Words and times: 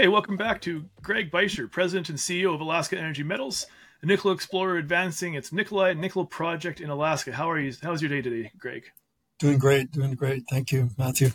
Okay, 0.00 0.06
welcome 0.06 0.36
back 0.36 0.60
to 0.62 0.84
Greg 1.02 1.32
Beischer, 1.32 1.68
President 1.70 2.08
and 2.10 2.18
CEO 2.18 2.54
of 2.54 2.60
Alaska 2.60 2.96
Energy 2.96 3.24
Metals, 3.24 3.66
a 4.02 4.06
nickel 4.06 4.30
explorer 4.30 4.76
advancing 4.76 5.34
its 5.34 5.52
Nikolai 5.52 5.94
nickel 5.94 6.24
project 6.24 6.80
in 6.80 6.90
Alaska. 6.90 7.32
How 7.32 7.50
are 7.50 7.58
you? 7.58 7.74
How's 7.82 8.00
your 8.00 8.08
day 8.08 8.22
today, 8.22 8.52
Greg? 8.56 8.84
Doing 9.40 9.58
great, 9.58 9.90
doing 9.90 10.14
great. 10.14 10.44
Thank 10.48 10.70
you, 10.70 10.90
Matthew. 10.96 11.30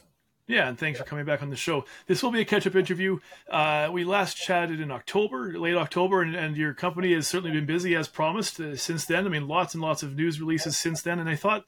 Yeah, 0.48 0.68
and 0.68 0.78
thanks 0.78 1.00
for 1.00 1.06
coming 1.06 1.26
back 1.26 1.42
on 1.42 1.50
the 1.50 1.56
show. 1.56 1.86
This 2.06 2.22
will 2.22 2.30
be 2.30 2.42
a 2.42 2.46
catch-up 2.46 2.76
interview. 2.76 3.18
Uh, 3.50 3.90
we 3.92 4.04
last 4.04 4.38
chatted 4.38 4.80
in 4.80 4.92
October, 4.92 5.58
late 5.58 5.76
October, 5.76 6.22
and, 6.22 6.36
and, 6.36 6.56
your 6.56 6.74
company 6.76 7.14
has 7.14 7.28
certainly 7.28 7.52
been 7.52 7.66
busy 7.66 7.96
as 7.96 8.08
promised 8.08 8.60
uh, 8.60 8.76
since 8.76 9.06
then. 9.06 9.26
I 9.26 9.30
mean, 9.30 9.48
lots 9.48 9.74
and 9.74 9.82
lots 9.82 10.04
of 10.04 10.16
news 10.16 10.40
releases 10.40 10.78
since 10.78 11.02
then. 11.02 11.18
And 11.18 11.28
I 11.28 11.36
thought 11.36 11.66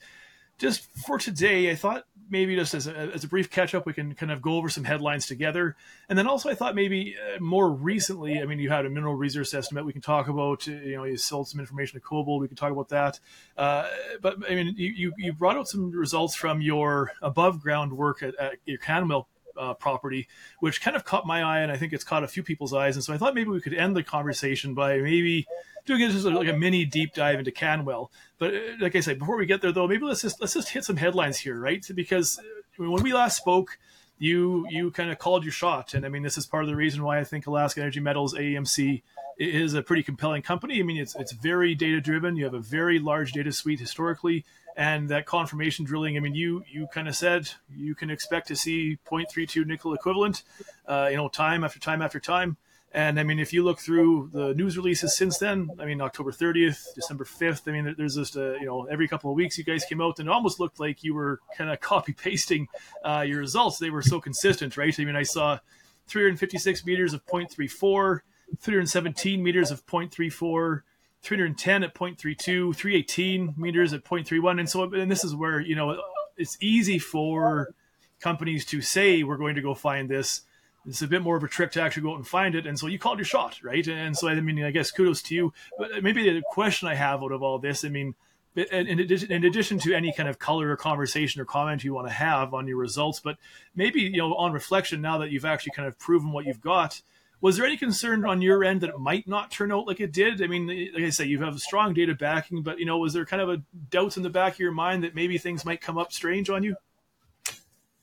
just 0.59 0.87
for 1.05 1.17
today, 1.17 1.71
I 1.71 1.75
thought 1.75 2.05
maybe 2.29 2.55
just 2.55 2.73
as 2.73 2.87
a, 2.87 2.95
as 2.95 3.23
a 3.23 3.27
brief 3.27 3.49
catch 3.49 3.73
up, 3.75 3.85
we 3.85 3.93
can 3.93 4.13
kind 4.15 4.31
of 4.31 4.41
go 4.41 4.53
over 4.53 4.69
some 4.69 4.83
headlines 4.83 5.25
together. 5.25 5.75
And 6.09 6.17
then 6.17 6.27
also, 6.27 6.49
I 6.49 6.55
thought 6.55 6.75
maybe 6.75 7.15
uh, 7.15 7.39
more 7.39 7.71
recently, 7.71 8.41
I 8.41 8.45
mean, 8.45 8.59
you 8.59 8.69
had 8.69 8.85
a 8.85 8.89
mineral 8.89 9.15
resource 9.15 9.53
estimate. 9.53 9.85
We 9.85 9.93
can 9.93 10.01
talk 10.01 10.27
about, 10.27 10.67
uh, 10.67 10.71
you 10.71 10.95
know, 10.97 11.03
you 11.03 11.17
sold 11.17 11.47
some 11.47 11.59
information 11.59 11.99
to 11.99 12.05
KoBold. 12.05 12.39
We 12.39 12.47
can 12.47 12.57
talk 12.57 12.71
about 12.71 12.89
that. 12.89 13.19
Uh, 13.57 13.87
but 14.21 14.37
I 14.49 14.55
mean, 14.55 14.73
you, 14.77 15.13
you 15.17 15.33
brought 15.33 15.57
out 15.57 15.67
some 15.67 15.91
results 15.91 16.35
from 16.35 16.61
your 16.61 17.11
above 17.21 17.61
ground 17.61 17.93
work 17.93 18.23
at, 18.23 18.35
at 18.35 18.55
your 18.65 18.77
Canwell 18.77 19.27
uh, 19.59 19.73
property, 19.73 20.27
which 20.59 20.81
kind 20.81 20.95
of 20.95 21.05
caught 21.05 21.25
my 21.25 21.41
eye, 21.41 21.59
and 21.59 21.71
I 21.71 21.77
think 21.77 21.93
it's 21.93 22.03
caught 22.03 22.23
a 22.23 22.27
few 22.27 22.43
people's 22.43 22.73
eyes. 22.73 22.95
And 22.95 23.03
so 23.03 23.13
I 23.13 23.17
thought 23.17 23.35
maybe 23.35 23.49
we 23.49 23.61
could 23.61 23.73
end 23.73 23.95
the 23.95 24.03
conversation 24.03 24.73
by 24.73 24.97
maybe 24.99 25.47
doing 25.85 26.09
just 26.09 26.25
like 26.25 26.47
a 26.47 26.53
mini 26.53 26.85
deep 26.85 27.13
dive 27.13 27.39
into 27.39 27.51
Canwell. 27.51 28.11
But 28.37 28.53
uh, 28.53 28.59
like 28.79 28.95
I 28.95 28.99
said, 28.99 29.19
before 29.19 29.37
we 29.37 29.45
get 29.45 29.61
there, 29.61 29.71
though, 29.71 29.87
maybe 29.87 30.05
let's 30.05 30.21
just 30.21 30.39
let's 30.39 30.53
just 30.53 30.69
hit 30.69 30.83
some 30.83 30.97
headlines 30.97 31.37
here, 31.39 31.59
right? 31.59 31.85
Because 31.95 32.39
uh, 32.39 32.83
when 32.83 33.03
we 33.03 33.13
last 33.13 33.37
spoke, 33.37 33.77
you 34.19 34.67
you 34.69 34.91
kind 34.91 35.11
of 35.11 35.17
called 35.17 35.43
your 35.43 35.51
shot, 35.51 35.93
and 35.93 36.05
I 36.05 36.09
mean 36.09 36.23
this 36.23 36.37
is 36.37 36.45
part 36.45 36.63
of 36.63 36.69
the 36.69 36.75
reason 36.75 37.03
why 37.03 37.19
I 37.19 37.23
think 37.23 37.47
Alaska 37.47 37.81
Energy 37.81 37.99
Metals 37.99 38.33
AEMC 38.33 39.01
is 39.39 39.75
a 39.75 39.83
pretty 39.83 40.03
compelling 40.03 40.41
company. 40.41 40.79
I 40.79 40.83
mean 40.83 40.97
it's 40.97 41.15
it's 41.15 41.31
very 41.31 41.75
data 41.75 42.01
driven. 42.01 42.35
You 42.35 42.45
have 42.45 42.53
a 42.53 42.59
very 42.59 42.99
large 42.99 43.31
data 43.31 43.51
suite 43.51 43.79
historically 43.79 44.45
and 44.77 45.09
that 45.09 45.25
confirmation 45.25 45.83
drilling 45.83 46.15
i 46.15 46.19
mean 46.19 46.35
you 46.35 46.63
you 46.69 46.87
kind 46.93 47.07
of 47.07 47.15
said 47.15 47.49
you 47.75 47.95
can 47.95 48.09
expect 48.09 48.47
to 48.47 48.55
see 48.55 48.97
0.32 49.09 49.65
nickel 49.65 49.93
equivalent 49.93 50.43
uh, 50.87 51.07
you 51.09 51.17
know 51.17 51.27
time 51.27 51.63
after 51.63 51.79
time 51.79 52.01
after 52.01 52.19
time. 52.19 52.55
And 52.93 53.19
i 53.19 53.23
mean 53.23 53.39
if 53.39 53.51
you 53.51 53.63
look 53.63 53.79
through 53.79 54.29
the 54.31 54.53
news 54.53 54.77
releases 54.77 55.17
since 55.17 55.39
then 55.39 55.71
i 55.79 55.85
mean 55.85 55.99
october 55.99 56.31
30th 56.31 56.93
december 56.95 57.25
5th 57.25 57.67
i 57.67 57.71
mean 57.71 57.95
there's 57.97 58.15
just 58.15 58.37
a 58.37 58.55
you 58.59 58.65
know 58.65 58.83
every 58.83 59.07
couple 59.07 59.29
of 59.29 59.35
weeks 59.35 59.57
you 59.57 59.65
guys 59.65 59.83
came 59.83 59.99
out 59.99 60.19
and 60.19 60.29
it 60.29 60.31
almost 60.31 60.59
looked 60.59 60.79
like 60.79 61.03
you 61.03 61.13
were 61.13 61.39
kind 61.57 61.69
of 61.69 61.79
copy 61.81 62.13
pasting 62.13 62.67
uh, 63.03 63.25
your 63.27 63.39
results. 63.39 63.77
They 63.77 63.89
were 63.89 64.03
so 64.03 64.21
consistent 64.21 64.77
right? 64.77 64.97
I 64.97 65.03
mean 65.03 65.17
i 65.17 65.23
saw 65.23 65.59
356 66.07 66.85
meters 66.85 67.13
of 67.13 67.25
0.34 67.25 68.21
317 68.59 69.43
meters 69.43 69.71
of 69.71 69.85
0.34 69.85 70.81
310 71.27 71.83
at 71.83 71.93
0.32, 71.93 72.73
318 72.73 73.55
meters 73.57 73.91
at 73.91 74.05
0.31. 74.05 74.59
And 74.59 74.69
so, 74.69 74.83
and 74.83 75.11
this 75.11 75.25
is 75.25 75.35
where, 75.35 75.59
you 75.59 75.75
know, 75.75 76.01
it's 76.37 76.57
easy 76.61 76.99
for 76.99 77.73
companies 78.21 78.63
to 78.67 78.81
say, 78.81 79.23
we're 79.23 79.35
going 79.35 79.55
to 79.55 79.61
go 79.61 79.75
find 79.75 80.09
this. 80.09 80.43
It's 80.85 81.01
a 81.01 81.07
bit 81.07 81.21
more 81.21 81.35
of 81.35 81.43
a 81.43 81.49
trick 81.49 81.73
to 81.73 81.81
actually 81.81 82.03
go 82.03 82.13
out 82.13 82.15
and 82.15 82.25
find 82.25 82.55
it. 82.55 82.65
And 82.65 82.79
so 82.79 82.87
you 82.87 82.97
called 82.97 83.17
your 83.19 83.25
shot, 83.25 83.59
right? 83.61 83.85
And 83.85 84.17
so, 84.17 84.29
I 84.29 84.39
mean, 84.39 84.63
I 84.63 84.71
guess 84.71 84.89
kudos 84.89 85.21
to 85.23 85.35
you. 85.35 85.53
But 85.77 86.01
maybe 86.01 86.23
the 86.23 86.41
question 86.49 86.87
I 86.87 86.95
have 86.95 87.21
out 87.21 87.33
of 87.33 87.43
all 87.43 87.59
this, 87.59 87.83
I 87.83 87.89
mean, 87.89 88.15
in 88.55 88.99
addition, 88.99 89.29
in 89.29 89.43
addition 89.43 89.79
to 89.79 89.93
any 89.93 90.13
kind 90.13 90.29
of 90.29 90.39
color 90.39 90.71
or 90.71 90.77
conversation 90.77 91.41
or 91.41 91.45
comment 91.45 91.83
you 91.83 91.93
want 91.93 92.07
to 92.07 92.13
have 92.13 92.53
on 92.53 92.67
your 92.67 92.77
results, 92.77 93.19
but 93.19 93.35
maybe, 93.75 93.99
you 93.99 94.17
know, 94.17 94.33
on 94.35 94.53
reflection, 94.53 95.01
now 95.01 95.17
that 95.17 95.29
you've 95.29 95.43
actually 95.43 95.73
kind 95.73 95.89
of 95.89 95.99
proven 95.99 96.31
what 96.31 96.45
you've 96.45 96.61
got, 96.61 97.01
was 97.39 97.57
there 97.57 97.65
any 97.65 97.77
concern 97.77 98.25
on 98.25 98.41
your 98.41 98.63
end 98.63 98.81
that 98.81 98.89
it 98.89 98.99
might 98.99 99.27
not 99.27 99.51
turn 99.51 99.71
out 99.71 99.87
like 99.87 99.99
it 99.99 100.11
did? 100.11 100.41
I 100.41 100.47
mean, 100.47 100.67
like 100.93 101.03
I 101.03 101.09
say, 101.09 101.25
you 101.25 101.43
have 101.43 101.59
strong 101.59 101.93
data 101.93 102.15
backing, 102.15 102.63
but 102.63 102.79
you 102.79 102.85
know, 102.85 102.97
was 102.97 103.13
there 103.13 103.25
kind 103.25 103.41
of 103.41 103.49
a 103.49 103.61
doubts 103.89 104.17
in 104.17 104.23
the 104.23 104.29
back 104.29 104.53
of 104.53 104.59
your 104.59 104.71
mind 104.71 105.03
that 105.03 105.13
maybe 105.13 105.37
things 105.37 105.63
might 105.63 105.81
come 105.81 105.97
up 105.97 106.11
strange 106.11 106.49
on 106.49 106.63
you? 106.63 106.75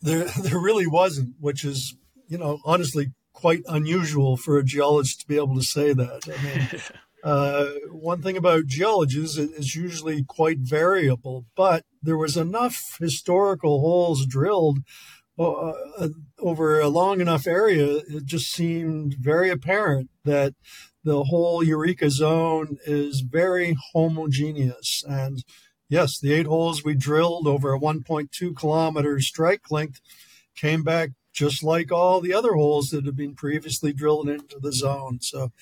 There, 0.00 0.24
there 0.42 0.58
really 0.58 0.86
wasn't, 0.86 1.34
which 1.40 1.64
is, 1.64 1.96
you 2.28 2.38
know, 2.38 2.60
honestly 2.64 3.12
quite 3.32 3.62
unusual 3.66 4.36
for 4.36 4.56
a 4.56 4.64
geologist 4.64 5.20
to 5.20 5.26
be 5.26 5.36
able 5.36 5.56
to 5.56 5.62
say 5.62 5.92
that. 5.92 6.22
I 6.26 6.42
mean, 6.44 6.82
uh, 7.24 7.66
one 7.90 8.22
thing 8.22 8.36
about 8.36 8.66
geologists 8.66 9.36
is 9.36 9.74
usually 9.74 10.22
quite 10.22 10.60
variable, 10.60 11.44
but 11.56 11.84
there 12.00 12.16
was 12.16 12.36
enough 12.36 12.96
historical 13.00 13.80
holes 13.80 14.24
drilled 14.24 14.78
Uh, 15.36 15.72
uh, 15.98 16.08
over 16.38 16.78
a 16.78 16.88
long 16.88 17.20
enough 17.20 17.46
area, 17.46 17.96
it 18.08 18.24
just 18.24 18.52
seemed 18.52 19.14
very 19.18 19.50
apparent 19.50 20.08
that 20.24 20.54
the 21.02 21.24
whole 21.24 21.62
Eureka 21.62 22.08
zone 22.08 22.78
is 22.86 23.20
very 23.20 23.76
homogeneous. 23.92 25.02
And 25.06 25.42
yes, 25.88 26.20
the 26.20 26.32
eight 26.32 26.46
holes 26.46 26.84
we 26.84 26.94
drilled 26.94 27.48
over 27.48 27.74
a 27.74 27.80
1.2 27.80 28.56
kilometer 28.56 29.20
strike 29.20 29.70
length 29.70 30.00
came 30.56 30.84
back 30.84 31.10
just 31.34 31.62
like 31.62 31.92
all 31.92 32.20
the 32.20 32.32
other 32.32 32.54
holes 32.54 32.88
that 32.88 33.04
have 33.04 33.16
been 33.16 33.34
previously 33.34 33.92
drilled 33.92 34.28
into 34.28 34.58
the 34.58 34.72
zone. 34.72 35.18
So, 35.20 35.52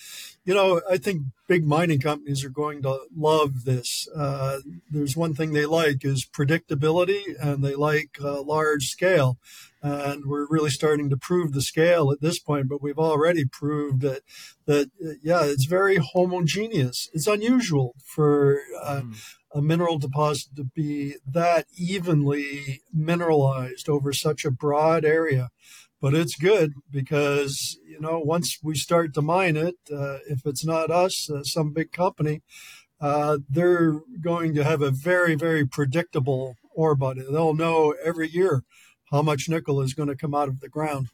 you 0.44 0.54
know, 0.54 0.82
I 0.88 0.98
think 0.98 1.22
big 1.48 1.64
mining 1.64 1.98
companies 1.98 2.44
are 2.44 2.50
going 2.50 2.82
to 2.82 3.00
love 3.16 3.64
this. 3.64 4.06
Uh, 4.14 4.58
there's 4.90 5.16
one 5.16 5.34
thing 5.34 5.52
they 5.52 5.66
like 5.66 6.04
is 6.04 6.26
predictability, 6.26 7.22
and 7.40 7.64
they 7.64 7.74
like 7.74 8.18
uh, 8.22 8.42
large 8.42 8.88
scale. 8.88 9.38
And 9.82 10.26
we're 10.26 10.46
really 10.48 10.70
starting 10.70 11.10
to 11.10 11.16
prove 11.16 11.52
the 11.52 11.62
scale 11.62 12.12
at 12.12 12.20
this 12.20 12.38
point, 12.38 12.68
but 12.68 12.80
we've 12.80 12.98
already 12.98 13.44
proved 13.44 14.00
that 14.02 14.22
that 14.66 14.90
yeah, 15.22 15.44
it's 15.44 15.64
very 15.64 15.96
homogeneous. 15.96 17.08
It's 17.12 17.26
unusual 17.26 17.94
for. 18.04 18.60
Uh, 18.82 19.02
mm 19.02 19.14
a 19.54 19.60
mineral 19.60 19.98
deposit 19.98 20.56
to 20.56 20.64
be 20.64 21.16
that 21.26 21.66
evenly 21.76 22.82
mineralized 22.92 23.88
over 23.88 24.12
such 24.12 24.44
a 24.44 24.50
broad 24.50 25.04
area. 25.04 25.50
But 26.00 26.14
it's 26.14 26.34
good 26.34 26.72
because, 26.90 27.78
you 27.86 28.00
know, 28.00 28.18
once 28.18 28.58
we 28.62 28.74
start 28.74 29.14
to 29.14 29.22
mine 29.22 29.56
it, 29.56 29.76
uh, 29.92 30.18
if 30.28 30.44
it's 30.44 30.64
not 30.64 30.90
us, 30.90 31.30
uh, 31.30 31.44
some 31.44 31.72
big 31.72 31.92
company, 31.92 32.42
uh, 33.00 33.38
they're 33.48 34.00
going 34.20 34.54
to 34.54 34.64
have 34.64 34.82
a 34.82 34.90
very, 34.90 35.36
very 35.36 35.64
predictable 35.64 36.56
ore 36.74 36.96
body. 36.96 37.22
They'll 37.22 37.54
know 37.54 37.94
every 38.04 38.28
year 38.28 38.64
how 39.12 39.22
much 39.22 39.48
nickel 39.48 39.80
is 39.80 39.94
going 39.94 40.08
to 40.08 40.16
come 40.16 40.34
out 40.34 40.48
of 40.48 40.60
the 40.60 40.68
ground. 40.68 41.08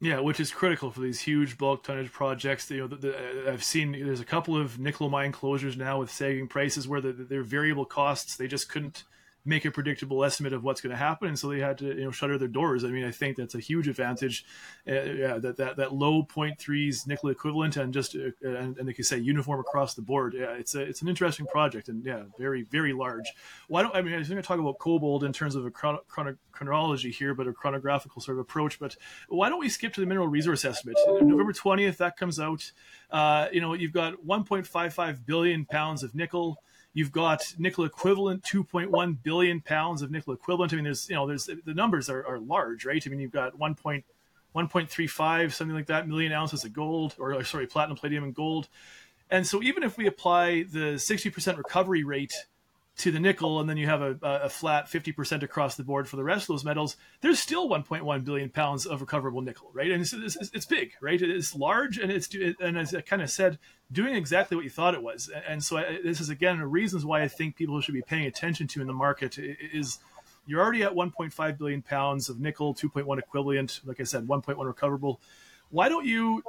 Yeah, 0.00 0.20
which 0.20 0.40
is 0.40 0.50
critical 0.50 0.90
for 0.90 1.00
these 1.00 1.20
huge 1.20 1.58
bulk 1.58 1.84
tonnage 1.84 2.10
projects. 2.10 2.70
You 2.70 2.80
know, 2.80 2.86
the, 2.88 2.96
the, 2.96 3.52
I've 3.52 3.62
seen 3.62 3.92
there's 3.92 4.20
a 4.20 4.24
couple 4.24 4.56
of 4.56 4.78
nickel 4.78 5.08
mine 5.10 5.32
closures 5.32 5.76
now 5.76 6.00
with 6.00 6.10
sagging 6.10 6.48
prices 6.48 6.88
where 6.88 7.00
the, 7.00 7.12
their 7.12 7.42
variable 7.42 7.84
costs 7.84 8.36
they 8.36 8.48
just 8.48 8.68
couldn't 8.68 9.04
make 9.44 9.64
a 9.64 9.70
predictable 9.70 10.24
estimate 10.24 10.52
of 10.52 10.62
what's 10.62 10.80
going 10.80 10.90
to 10.90 10.96
happen, 10.96 11.28
and 11.28 11.38
so 11.38 11.48
they 11.48 11.60
had 11.60 11.78
to 11.78 11.86
you 11.86 12.04
know 12.04 12.10
shutter 12.10 12.38
their 12.38 12.48
doors. 12.48 12.84
I 12.84 12.88
mean, 12.88 13.04
I 13.04 13.10
think 13.10 13.36
that's 13.36 13.54
a 13.54 13.60
huge 13.60 13.88
advantage. 13.88 14.44
Uh, 14.86 14.92
yeah, 14.92 15.38
that, 15.38 15.56
that 15.56 15.76
that 15.76 15.92
low 15.92 16.22
point 16.22 16.58
threes 16.58 17.06
nickel 17.06 17.30
equivalent 17.30 17.76
and 17.76 17.92
just 17.92 18.14
uh, 18.14 18.30
and, 18.42 18.78
and 18.78 18.88
they 18.88 18.92
can 18.92 19.04
say 19.04 19.18
uniform 19.18 19.60
across 19.60 19.94
the 19.94 20.02
board. 20.02 20.34
Yeah, 20.36 20.52
it's 20.52 20.74
a 20.74 20.80
it's 20.82 21.02
an 21.02 21.08
interesting 21.08 21.46
project 21.46 21.88
and 21.88 22.04
yeah, 22.04 22.22
very 22.38 22.62
very 22.62 22.92
large. 22.92 23.26
Why 23.68 23.82
don't 23.82 23.94
I 23.94 24.02
mean 24.02 24.14
I 24.14 24.18
was 24.18 24.28
going 24.28 24.40
to 24.40 24.46
talk 24.46 24.58
about 24.58 24.78
KoBold 24.78 25.24
in 25.24 25.32
terms 25.32 25.54
of 25.54 25.66
a 25.66 25.70
chrono, 25.70 26.00
chrono, 26.08 26.36
chronology 26.52 27.10
here, 27.10 27.34
but 27.34 27.46
a 27.48 27.52
chronographical 27.52 28.22
sort 28.22 28.36
of 28.36 28.40
approach. 28.40 28.78
But 28.78 28.96
why 29.28 29.48
don't 29.48 29.60
we 29.60 29.68
skip 29.68 29.92
to 29.94 30.00
the 30.00 30.06
mineral 30.06 30.28
resource 30.28 30.64
estimate? 30.64 30.96
November 31.06 31.52
twentieth 31.52 31.98
that 31.98 32.16
comes 32.16 32.38
out. 32.38 32.72
Uh, 33.10 33.48
you 33.52 33.60
know, 33.60 33.74
you've 33.74 33.92
got 33.92 34.14
1.55 34.26 35.26
billion 35.26 35.66
pounds 35.66 36.02
of 36.02 36.14
nickel. 36.14 36.62
You've 36.94 37.12
got 37.12 37.54
nickel 37.58 37.84
equivalent, 37.84 38.42
2.1 38.42 39.22
billion 39.22 39.60
pounds 39.60 40.02
of 40.02 40.10
nickel 40.10 40.34
equivalent. 40.34 40.72
I 40.72 40.76
mean, 40.76 40.84
there's, 40.84 41.08
you 41.08 41.16
know, 41.16 41.26
there's 41.26 41.46
the 41.46 41.74
numbers 41.74 42.10
are, 42.10 42.26
are 42.26 42.38
large, 42.38 42.84
right? 42.84 43.02
I 43.04 43.10
mean, 43.10 43.20
you've 43.20 43.32
got 43.32 43.58
1.1.35, 43.58 45.52
something 45.52 45.74
like 45.74 45.86
that, 45.86 46.06
million 46.06 46.32
ounces 46.32 46.64
of 46.64 46.72
gold, 46.72 47.14
or 47.18 47.42
sorry, 47.44 47.66
platinum, 47.66 47.96
palladium, 47.96 48.24
and 48.24 48.34
gold. 48.34 48.68
And 49.30 49.46
so 49.46 49.62
even 49.62 49.82
if 49.82 49.96
we 49.96 50.06
apply 50.06 50.64
the 50.64 50.96
60% 50.96 51.56
recovery 51.56 52.04
rate 52.04 52.34
to 52.98 53.10
the 53.10 53.20
nickel, 53.20 53.58
and 53.58 53.68
then 53.68 53.78
you 53.78 53.86
have 53.86 54.02
a, 54.02 54.18
a 54.22 54.48
flat 54.48 54.86
50% 54.86 55.42
across 55.42 55.76
the 55.76 55.82
board 55.82 56.08
for 56.08 56.16
the 56.16 56.24
rest 56.24 56.44
of 56.44 56.48
those 56.48 56.64
metals, 56.64 56.96
there's 57.22 57.38
still 57.38 57.68
1.1 57.68 58.24
billion 58.24 58.50
pounds 58.50 58.84
of 58.84 59.00
recoverable 59.00 59.40
nickel, 59.40 59.70
right? 59.72 59.90
And 59.90 60.02
it's, 60.02 60.12
it's, 60.12 60.36
it's 60.52 60.66
big, 60.66 60.92
right? 61.00 61.20
It's 61.20 61.54
large, 61.54 61.98
and 61.98 62.12
it's 62.12 62.28
and 62.60 62.78
as 62.78 62.94
I 62.94 63.00
kind 63.00 63.22
of 63.22 63.30
said, 63.30 63.58
doing 63.90 64.14
exactly 64.14 64.56
what 64.56 64.64
you 64.64 64.70
thought 64.70 64.94
it 64.94 65.02
was. 65.02 65.30
And 65.48 65.64
so 65.64 65.78
I, 65.78 66.00
this 66.04 66.20
is 66.20 66.28
again 66.28 66.58
the 66.58 66.66
reasons 66.66 67.04
why 67.04 67.22
I 67.22 67.28
think 67.28 67.56
people 67.56 67.80
should 67.80 67.94
be 67.94 68.02
paying 68.02 68.26
attention 68.26 68.66
to 68.68 68.82
in 68.82 68.86
the 68.86 68.92
market 68.92 69.38
is 69.38 69.98
you're 70.46 70.60
already 70.60 70.82
at 70.82 70.92
1.5 70.92 71.58
billion 71.58 71.82
pounds 71.82 72.28
of 72.28 72.40
nickel, 72.40 72.74
2.1 72.74 73.18
equivalent, 73.18 73.80
like 73.84 74.00
I 74.00 74.04
said, 74.04 74.26
1.1 74.26 74.64
recoverable. 74.64 75.20
Why 75.70 75.88
don't 75.88 76.04
you 76.04 76.42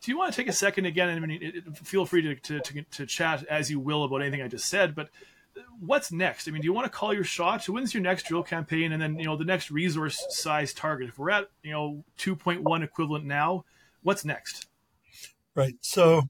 do 0.00 0.10
you 0.10 0.18
want 0.18 0.32
to 0.32 0.36
take 0.36 0.48
a 0.48 0.52
second 0.52 0.86
again? 0.86 1.08
I 1.08 1.18
mean, 1.18 1.62
feel 1.82 2.06
free 2.06 2.22
to, 2.22 2.34
to, 2.34 2.60
to, 2.60 2.82
to, 2.82 3.06
chat 3.06 3.44
as 3.46 3.70
you 3.70 3.80
will 3.80 4.04
about 4.04 4.22
anything 4.22 4.42
I 4.42 4.48
just 4.48 4.68
said, 4.68 4.94
but 4.94 5.08
what's 5.80 6.12
next? 6.12 6.48
I 6.48 6.50
mean, 6.50 6.62
do 6.62 6.66
you 6.66 6.72
want 6.72 6.90
to 6.90 6.96
call 6.96 7.14
your 7.14 7.24
shot? 7.24 7.68
When's 7.68 7.94
your 7.94 8.02
next 8.02 8.26
drill 8.26 8.42
campaign, 8.42 8.92
and 8.92 9.00
then 9.00 9.18
you 9.18 9.24
know 9.24 9.36
the 9.36 9.44
next 9.44 9.70
resource 9.70 10.24
size 10.30 10.72
target? 10.72 11.08
If 11.08 11.18
we're 11.18 11.30
at 11.30 11.48
you 11.62 11.72
know 11.72 12.04
2.1 12.18 12.84
equivalent 12.84 13.24
now, 13.24 13.64
what's 14.02 14.24
next? 14.24 14.66
Right. 15.54 15.76
So, 15.80 16.28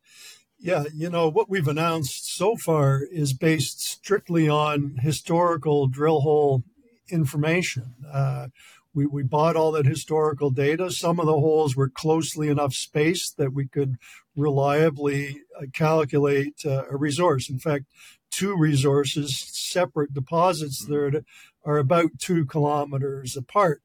yeah, 0.59 0.85
you 0.95 1.11
know 1.11 1.29
what 1.29 1.51
we've 1.51 1.69
announced 1.69 2.35
so 2.37 2.57
far 2.57 3.03
is 3.03 3.33
based 3.33 3.81
strictly 3.81 4.49
on 4.49 4.99
historical 5.01 5.89
drill 5.89 6.21
hole 6.21 6.63
information. 7.09 7.95
Uh, 8.11 8.49
we, 8.97 9.05
we 9.05 9.23
bought 9.23 9.57
all 9.57 9.73
that 9.73 9.85
historical 9.85 10.51
data. 10.51 10.91
Some 10.91 11.21
of 11.21 11.27
the 11.27 11.33
holes 11.33 11.77
were 11.77 11.91
closely 11.91 12.49
enough 12.49 12.73
spaced 12.73 13.37
that 13.37 13.53
we 13.53 13.69
could 13.69 13.97
reliably 14.35 15.43
uh, 15.61 15.67
calculate 15.75 16.55
uh, 16.65 16.85
a 16.91 16.97
resource. 16.97 17.51
In 17.51 17.59
fact, 17.59 17.85
two 18.31 18.57
resources, 18.57 19.39
separate 19.53 20.15
deposits 20.15 20.87
that 20.87 21.25
are 21.63 21.77
about 21.77 22.19
two 22.19 22.47
kilometers 22.47 23.37
apart. 23.37 23.83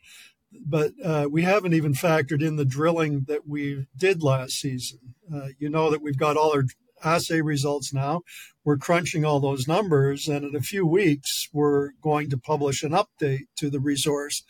But 0.66 0.94
uh, 1.04 1.28
we 1.30 1.44
haven't 1.44 1.74
even 1.74 1.94
factored 1.94 2.42
in 2.42 2.56
the 2.56 2.66
drilling 2.66 3.26
that 3.28 3.46
we 3.46 3.88
did 3.98 4.24
last 4.24 4.54
season. 4.54 5.16
Uh, 5.34 5.50
you 5.60 5.70
know 5.70 5.92
that 5.92 6.02
we've 6.02 6.18
got 6.18 6.38
all 6.38 6.54
our 6.54 6.64
assay 7.04 7.42
results 7.42 7.94
now. 7.94 8.22
We're 8.64 8.78
crunching 8.78 9.26
all 9.26 9.40
those 9.40 9.68
numbers, 9.68 10.28
and 10.28 10.46
in 10.46 10.56
a 10.56 10.62
few 10.62 10.86
weeks, 10.86 11.48
we're 11.52 11.92
going 12.02 12.30
to 12.30 12.38
publish 12.38 12.84
an 12.84 12.92
update 12.92 13.48
to 13.58 13.70
the 13.70 13.80
resource, 13.80 14.44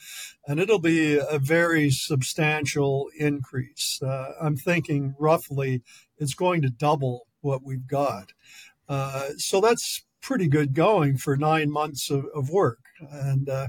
and 0.46 0.60
it'll 0.60 0.82
be 0.82 1.18
a 1.18 1.40
very 1.40 1.90
substantial 1.90 3.10
increase. 3.18 4.00
Uh, 4.02 4.34
I'm 4.42 4.58
thinking 4.58 5.16
roughly 5.18 5.82
it's 6.18 6.34
going 6.34 6.62
to 6.64 6.70
double 6.70 7.28
what 7.40 7.64
we've 7.64 7.88
got. 7.88 8.34
Uh, 8.90 9.30
so 9.38 9.62
that's 9.62 10.04
pretty 10.22 10.48
good 10.48 10.74
going 10.74 11.18
for 11.18 11.38
nine 11.38 11.72
months 11.72 12.10
of, 12.12 12.26
of 12.36 12.50
work. 12.50 12.80
And 13.00 13.50
uh, 13.50 13.68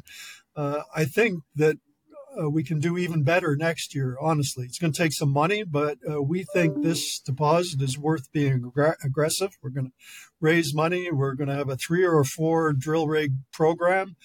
uh 0.55 0.83
I 0.95 1.05
think 1.05 1.43
that 1.57 1.79
uh, 2.41 2.49
we 2.49 2.63
can 2.63 2.79
do 2.79 2.97
even 2.99 3.23
better 3.23 3.57
next 3.57 3.95
year. 3.95 4.17
Honestly, 4.21 4.65
it's 4.65 4.79
going 4.79 4.93
to 4.93 5.03
take 5.03 5.13
some 5.13 5.31
money, 5.31 5.65
but 5.65 5.99
uh, 6.09 6.23
we 6.23 6.45
think 6.45 6.83
this 6.83 7.19
deposit 7.19 7.83
is 7.83 7.99
worth 7.99 8.33
being 8.33 8.73
ag- 8.77 8.97
aggressive. 9.05 9.57
We're 9.63 9.71
going 9.71 9.87
to 9.87 9.93
raise 10.41 10.75
money. 10.75 11.11
We're 11.11 11.35
going 11.35 11.49
to 11.49 11.57
have 11.57 11.69
a 11.69 11.77
three 11.77 12.05
or 12.05 12.25
four 12.25 12.73
drill 12.73 13.07
rig 13.07 13.35
program. 13.53 14.17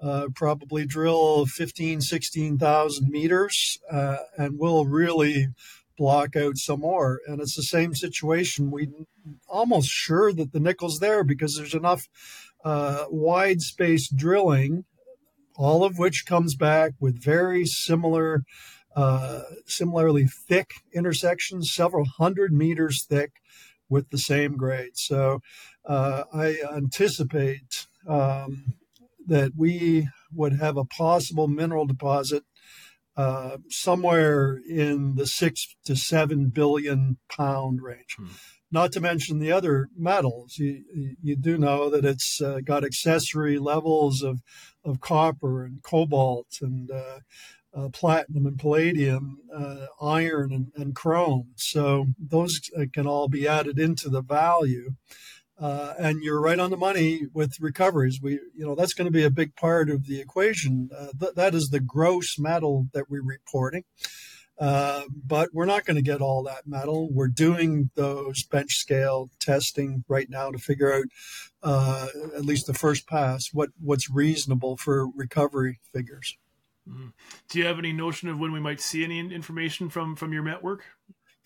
Uh, 0.00 0.28
probably 0.34 0.84
drill 0.84 1.46
15, 1.46 2.02
16,000 2.02 3.08
meters, 3.08 3.78
uh, 3.90 4.18
and 4.36 4.58
we'll 4.58 4.84
really 4.84 5.48
block 5.96 6.36
out 6.36 6.58
some 6.58 6.80
more. 6.80 7.20
And 7.26 7.40
it's 7.40 7.56
the 7.56 7.62
same 7.62 7.94
situation. 7.94 8.70
We 8.70 8.90
almost 9.48 9.88
sure 9.88 10.34
that 10.34 10.52
the 10.52 10.60
nickel's 10.60 10.98
there 10.98 11.24
because 11.24 11.56
there's 11.56 11.74
enough 11.74 12.08
uh, 12.62 13.06
wide 13.08 13.62
space 13.62 14.08
drilling 14.08 14.84
all 15.56 15.84
of 15.84 15.98
which 15.98 16.26
comes 16.26 16.54
back 16.54 16.92
with 17.00 17.22
very 17.22 17.64
similar, 17.64 18.44
uh, 18.94 19.42
similarly 19.66 20.26
thick 20.26 20.74
intersections, 20.94 21.72
several 21.72 22.04
hundred 22.04 22.52
meters 22.52 23.04
thick 23.04 23.32
with 23.88 24.10
the 24.10 24.18
same 24.18 24.56
grade. 24.56 24.96
So 24.96 25.40
uh, 25.84 26.24
I 26.32 26.56
anticipate 26.74 27.86
um, 28.06 28.74
that 29.26 29.52
we 29.56 30.08
would 30.32 30.54
have 30.54 30.76
a 30.76 30.84
possible 30.84 31.48
mineral 31.48 31.86
deposit 31.86 32.44
uh, 33.16 33.56
somewhere 33.68 34.60
in 34.68 35.14
the 35.14 35.26
six 35.26 35.74
to 35.84 35.96
seven 35.96 36.48
billion 36.48 37.16
pound 37.30 37.80
range. 37.82 38.16
Hmm. 38.18 38.26
Not 38.70 38.92
to 38.92 39.00
mention 39.00 39.38
the 39.38 39.52
other 39.52 39.88
metals. 39.96 40.58
You, 40.58 40.82
you 41.22 41.36
do 41.36 41.56
know 41.56 41.88
that 41.88 42.04
it's 42.04 42.40
uh, 42.40 42.58
got 42.64 42.84
accessory 42.84 43.58
levels 43.58 44.22
of 44.22 44.40
of 44.86 45.00
copper 45.00 45.64
and 45.64 45.82
cobalt 45.82 46.46
and 46.62 46.90
uh, 46.90 47.18
uh, 47.76 47.88
platinum 47.92 48.46
and 48.46 48.58
palladium, 48.58 49.38
uh, 49.54 49.86
iron 50.00 50.52
and, 50.52 50.72
and, 50.76 50.94
chrome. 50.94 51.48
So 51.56 52.06
those 52.18 52.60
uh, 52.78 52.84
can 52.92 53.06
all 53.06 53.28
be 53.28 53.46
added 53.46 53.78
into 53.78 54.08
the 54.08 54.22
value. 54.22 54.92
Uh, 55.60 55.94
and 55.98 56.22
you're 56.22 56.40
right 56.40 56.58
on 56.58 56.70
the 56.70 56.76
money 56.76 57.22
with 57.34 57.60
recoveries. 57.60 58.20
We, 58.22 58.32
you 58.54 58.64
know, 58.64 58.74
that's 58.74 58.94
going 58.94 59.06
to 59.06 59.12
be 59.12 59.24
a 59.24 59.30
big 59.30 59.56
part 59.56 59.90
of 59.90 60.06
the 60.06 60.20
equation. 60.20 60.90
Th- 61.18 61.34
that 61.34 61.54
is 61.54 61.68
the 61.68 61.80
gross 61.80 62.38
metal 62.38 62.86
that 62.92 63.10
we're 63.10 63.22
reporting. 63.22 63.84
Uh, 64.58 65.02
but 65.26 65.50
we're 65.52 65.66
not 65.66 65.84
going 65.84 65.96
to 65.96 66.02
get 66.02 66.22
all 66.22 66.42
that 66.42 66.66
metal. 66.66 67.10
We're 67.12 67.28
doing 67.28 67.90
those 67.94 68.42
bench 68.42 68.76
scale 68.76 69.30
testing 69.38 70.04
right 70.08 70.30
now 70.30 70.50
to 70.50 70.58
figure 70.58 70.92
out, 70.94 71.04
uh, 71.62 72.06
at 72.34 72.44
least 72.44 72.66
the 72.66 72.74
first 72.74 73.06
pass, 73.06 73.50
what, 73.52 73.70
what's 73.80 74.08
reasonable 74.08 74.76
for 74.76 75.08
recovery 75.08 75.80
figures. 75.92 76.38
Mm-hmm. 76.88 77.08
Do 77.50 77.58
you 77.58 77.66
have 77.66 77.78
any 77.78 77.92
notion 77.92 78.28
of 78.28 78.38
when 78.38 78.52
we 78.52 78.60
might 78.60 78.80
see 78.80 79.04
any 79.04 79.18
information 79.18 79.90
from 79.90 80.14
from 80.14 80.32
your 80.32 80.44
network? 80.44 80.84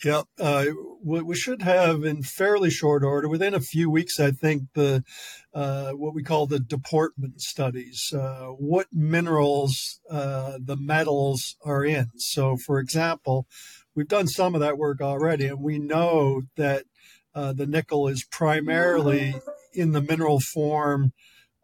Yeah, 0.03 0.23
uh, 0.41 0.65
we 1.05 1.35
should 1.35 1.61
have 1.61 2.05
in 2.05 2.23
fairly 2.23 2.71
short 2.71 3.05
order, 3.05 3.29
within 3.29 3.53
a 3.53 3.61
few 3.61 3.91
weeks, 3.91 4.19
I 4.19 4.31
think 4.31 4.63
the 4.75 5.05
uh, 5.53 5.93
what 5.93 6.15
we 6.15 6.23
call 6.23 6.47
the 6.47 6.59
deportment 6.59 7.43
studies, 7.43 8.13
uh, 8.15 8.47
what 8.47 8.87
minerals 8.93 10.01
uh, 10.11 10.59
the 10.59 10.77
metals 10.77 11.57
are 11.65 11.85
in. 11.85 12.07
So, 12.17 12.57
for 12.57 12.79
example, 12.79 13.47
we've 13.95 14.09
done 14.09 14.27
some 14.27 14.55
of 14.55 14.63
that 14.63 14.79
work 14.79 15.03
already, 15.03 15.49
and 15.49 15.61
we 15.61 15.79
know 15.79 16.43
that 16.57 16.85
uh, 17.35 17.53
the 17.53 17.67
nickel 17.67 18.09
is 18.09 18.25
primarily 18.25 19.35
in 19.75 19.93
the 19.93 20.01
mineral 20.01 20.41
form 20.41 21.13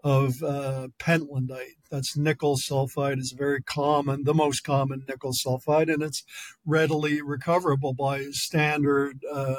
of 0.04 0.42
uh, 0.42 0.88
pentlandite. 0.98 1.78
That's 1.90 2.16
nickel 2.16 2.56
sulfide 2.56 3.18
is 3.18 3.34
very 3.36 3.62
common, 3.62 4.24
the 4.24 4.34
most 4.34 4.60
common 4.60 5.04
nickel 5.08 5.32
sulfide, 5.32 5.92
and 5.92 6.02
it's 6.02 6.24
readily 6.64 7.22
recoverable 7.22 7.94
by 7.94 8.26
standard 8.30 9.18
uh, 9.32 9.54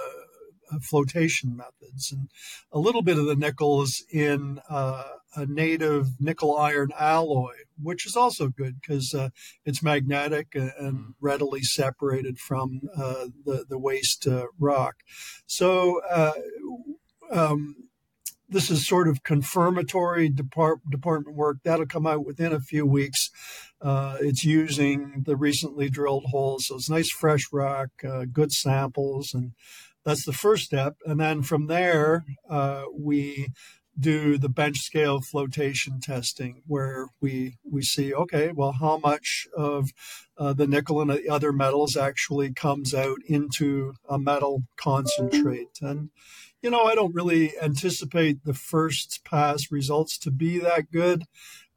flotation 0.81 1.55
methods. 1.55 2.11
And 2.11 2.29
a 2.71 2.79
little 2.79 3.01
bit 3.01 3.17
of 3.17 3.25
the 3.25 3.35
nickel 3.35 3.81
is 3.81 4.03
in 4.11 4.59
uh, 4.69 5.03
a 5.35 5.45
native 5.45 6.19
nickel 6.19 6.57
iron 6.57 6.89
alloy, 6.97 7.53
which 7.81 8.05
is 8.05 8.15
also 8.15 8.49
good 8.49 8.81
because 8.81 9.13
uh, 9.13 9.29
it's 9.65 9.83
magnetic 9.83 10.47
and 10.53 10.71
mm. 10.73 11.05
readily 11.21 11.61
separated 11.61 12.39
from 12.39 12.81
uh, 12.95 13.27
the, 13.45 13.65
the 13.69 13.77
waste 13.77 14.27
uh, 14.27 14.45
rock. 14.59 14.95
So, 15.45 16.01
uh, 16.09 16.33
um, 17.31 17.86
this 18.49 18.69
is 18.69 18.87
sort 18.87 19.07
of 19.07 19.23
confirmatory 19.23 20.29
depart, 20.29 20.79
department 20.89 21.35
work 21.35 21.57
that'll 21.63 21.85
come 21.85 22.07
out 22.07 22.25
within 22.25 22.53
a 22.53 22.59
few 22.59 22.85
weeks. 22.85 23.29
Uh, 23.81 24.17
it's 24.21 24.43
using 24.43 25.23
the 25.25 25.35
recently 25.35 25.89
drilled 25.89 26.25
holes, 26.31 26.67
so 26.67 26.75
it's 26.75 26.89
nice 26.89 27.09
fresh 27.09 27.47
rock, 27.51 27.89
uh, 28.07 28.25
good 28.31 28.51
samples, 28.51 29.33
and 29.33 29.51
that's 30.05 30.25
the 30.25 30.33
first 30.33 30.63
step. 30.63 30.95
And 31.05 31.19
then 31.19 31.43
from 31.43 31.67
there, 31.67 32.25
uh, 32.49 32.83
we 32.97 33.49
do 33.99 34.37
the 34.37 34.49
bench 34.49 34.77
scale 34.77 35.21
flotation 35.21 35.99
testing, 35.99 36.61
where 36.67 37.07
we 37.19 37.57
we 37.69 37.81
see 37.81 38.13
okay, 38.13 38.51
well, 38.53 38.73
how 38.79 38.97
much 38.97 39.47
of 39.55 39.89
uh, 40.37 40.53
the 40.53 40.67
nickel 40.67 41.01
and 41.01 41.09
the 41.09 41.27
other 41.29 41.51
metals 41.51 41.97
actually 41.97 42.53
comes 42.53 42.93
out 42.93 43.17
into 43.27 43.93
a 44.07 44.19
metal 44.19 44.63
concentrate, 44.77 45.79
and 45.81 46.09
you 46.61 46.69
know, 46.69 46.83
I 46.83 46.95
don't 46.95 47.13
really 47.13 47.53
anticipate 47.61 48.43
the 48.43 48.53
first 48.53 49.21
pass 49.23 49.71
results 49.71 50.17
to 50.19 50.31
be 50.31 50.59
that 50.59 50.91
good. 50.91 51.23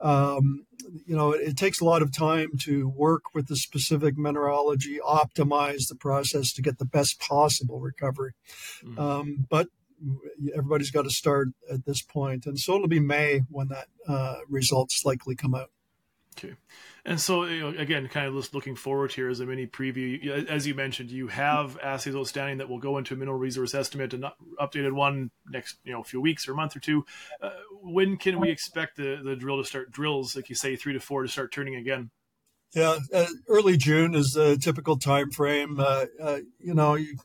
Um, 0.00 0.64
you 1.06 1.14
know, 1.14 1.32
it, 1.32 1.49
it, 1.49 1.56
takes 1.58 1.80
a 1.80 1.84
lot 1.84 2.00
of 2.00 2.10
time 2.10 2.52
to 2.60 2.88
work 2.88 3.34
with 3.34 3.49
the 3.49 3.56
specific 3.56 4.16
mineralogy, 4.16 4.99
optimize 4.99 5.88
the 5.88 5.94
process 5.94 6.54
to 6.54 6.62
get 6.62 6.78
the 6.78 6.87
best 6.87 7.20
possible 7.20 7.80
recovery. 7.80 8.32
Mm. 8.82 8.99
Um, 8.99 9.46
but 9.50 9.68
everybody's 10.56 10.90
got 10.90 11.02
to 11.02 11.10
start 11.10 11.49
at 11.70 11.84
this 11.84 12.00
point, 12.00 12.46
and 12.46 12.58
so 12.58 12.76
it'll 12.76 12.88
be 12.88 12.99
May 12.99 13.42
when 13.50 13.68
that 13.68 13.88
uh, 14.08 14.37
results 14.49 15.02
likely 15.04 15.37
come 15.37 15.54
out. 15.54 15.70
Okay. 16.38 16.54
And 17.04 17.20
so, 17.20 17.44
you 17.44 17.60
know, 17.60 17.78
again, 17.78 18.08
kind 18.08 18.26
of 18.26 18.34
just 18.34 18.54
looking 18.54 18.76
forward 18.76 19.12
here 19.12 19.28
as 19.28 19.40
a 19.40 19.46
mini 19.46 19.66
preview. 19.66 20.46
As 20.49 20.66
you 20.66 20.75
mentioned, 20.75 21.10
you 21.10 21.28
have 21.28 21.78
assays 21.78 22.14
outstanding 22.14 22.58
that 22.58 22.68
will 22.68 22.78
go 22.78 22.99
into 22.99 23.14
a 23.14 23.16
mineral 23.16 23.38
resource 23.38 23.75
estimate 23.75 24.12
and 24.12 24.25
updated 24.60 24.92
one 24.92 25.30
next, 25.49 25.78
you 25.84 25.92
know, 25.92 26.02
few 26.02 26.20
weeks 26.20 26.46
or 26.46 26.52
a 26.52 26.56
month 26.56 26.76
or 26.76 26.80
two. 26.80 27.04
Uh, 27.40 27.50
when 27.82 28.16
can 28.16 28.38
we 28.38 28.50
expect 28.50 28.96
the, 28.96 29.20
the 29.25 29.34
drill 29.34 29.58
to 29.58 29.64
start 29.64 29.90
drills, 29.90 30.37
like 30.37 30.49
you 30.49 30.54
say, 30.54 30.76
three 30.76 30.92
to 30.92 31.00
four 31.00 31.22
to 31.22 31.28
start 31.28 31.52
turning 31.52 31.75
again? 31.75 32.10
Yeah, 32.75 32.99
uh, 33.12 33.26
early 33.49 33.76
June 33.76 34.14
is 34.14 34.32
the 34.32 34.56
typical 34.56 34.96
time 34.96 35.30
frame. 35.30 35.80
Uh, 35.80 36.06
uh 36.22 36.38
you 36.58 36.75
know, 36.75 36.94
you, 36.94 37.16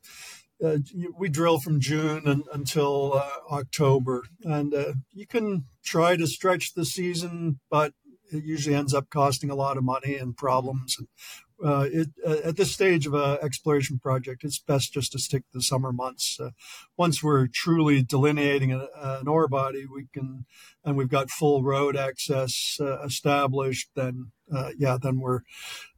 uh, 0.64 0.78
we 1.18 1.30
drill 1.30 1.60
from 1.60 1.80
June 1.80 2.28
and, 2.28 2.44
until 2.52 3.14
uh, 3.14 3.30
October, 3.52 4.24
and 4.44 4.74
you 5.14 5.28
can 5.28 5.66
try 5.84 6.16
to 6.16 6.26
stretch 6.26 6.74
the 6.74 6.86
season, 6.86 7.60
but 7.70 7.94
it 8.32 8.44
usually 8.44 8.76
ends 8.76 8.94
up 8.94 9.10
costing 9.10 9.50
a 9.50 9.56
lot 9.56 9.78
of 9.78 9.84
money 9.84 10.16
and 10.16 10.36
problems. 10.36 10.98
And 10.98 11.08
uh, 11.64 11.88
it, 11.92 12.10
uh, 12.26 12.50
at 12.50 12.58
this 12.58 12.72
stage 12.72 13.08
of 13.08 13.14
an 13.14 13.38
exploration 13.42 13.98
project, 13.98 14.44
it's 14.44 14.60
best 14.60 14.94
just 14.94 15.14
to 15.14 15.20
stick 15.20 15.44
to 15.44 15.60
the 15.60 15.64
summer 15.64 15.94
months. 15.94 16.38
Uh, 16.40 16.50
once 16.98 17.24
we're 17.24 17.48
truly 17.48 18.04
delineating 18.04 18.74
a, 18.74 18.88
an 18.96 19.28
ore 19.28 19.48
body, 19.48 19.86
we 19.86 20.08
can, 20.14 20.46
and 20.84 20.98
we've 20.98 21.10
got 21.10 21.30
full 21.30 21.64
road 21.64 21.96
access 21.96 22.78
uh, 22.82 23.02
established. 23.04 23.90
Then, 23.96 24.32
uh, 24.54 24.72
yeah, 24.78 24.98
then 25.02 25.20
we're, 25.20 25.42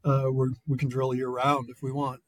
uh, 0.04 0.26
we're 0.30 0.50
we 0.68 0.78
can 0.78 0.90
drill 0.90 1.16
year 1.16 1.30
round 1.30 1.70
if 1.70 1.82
we 1.82 1.92
want. 1.92 2.22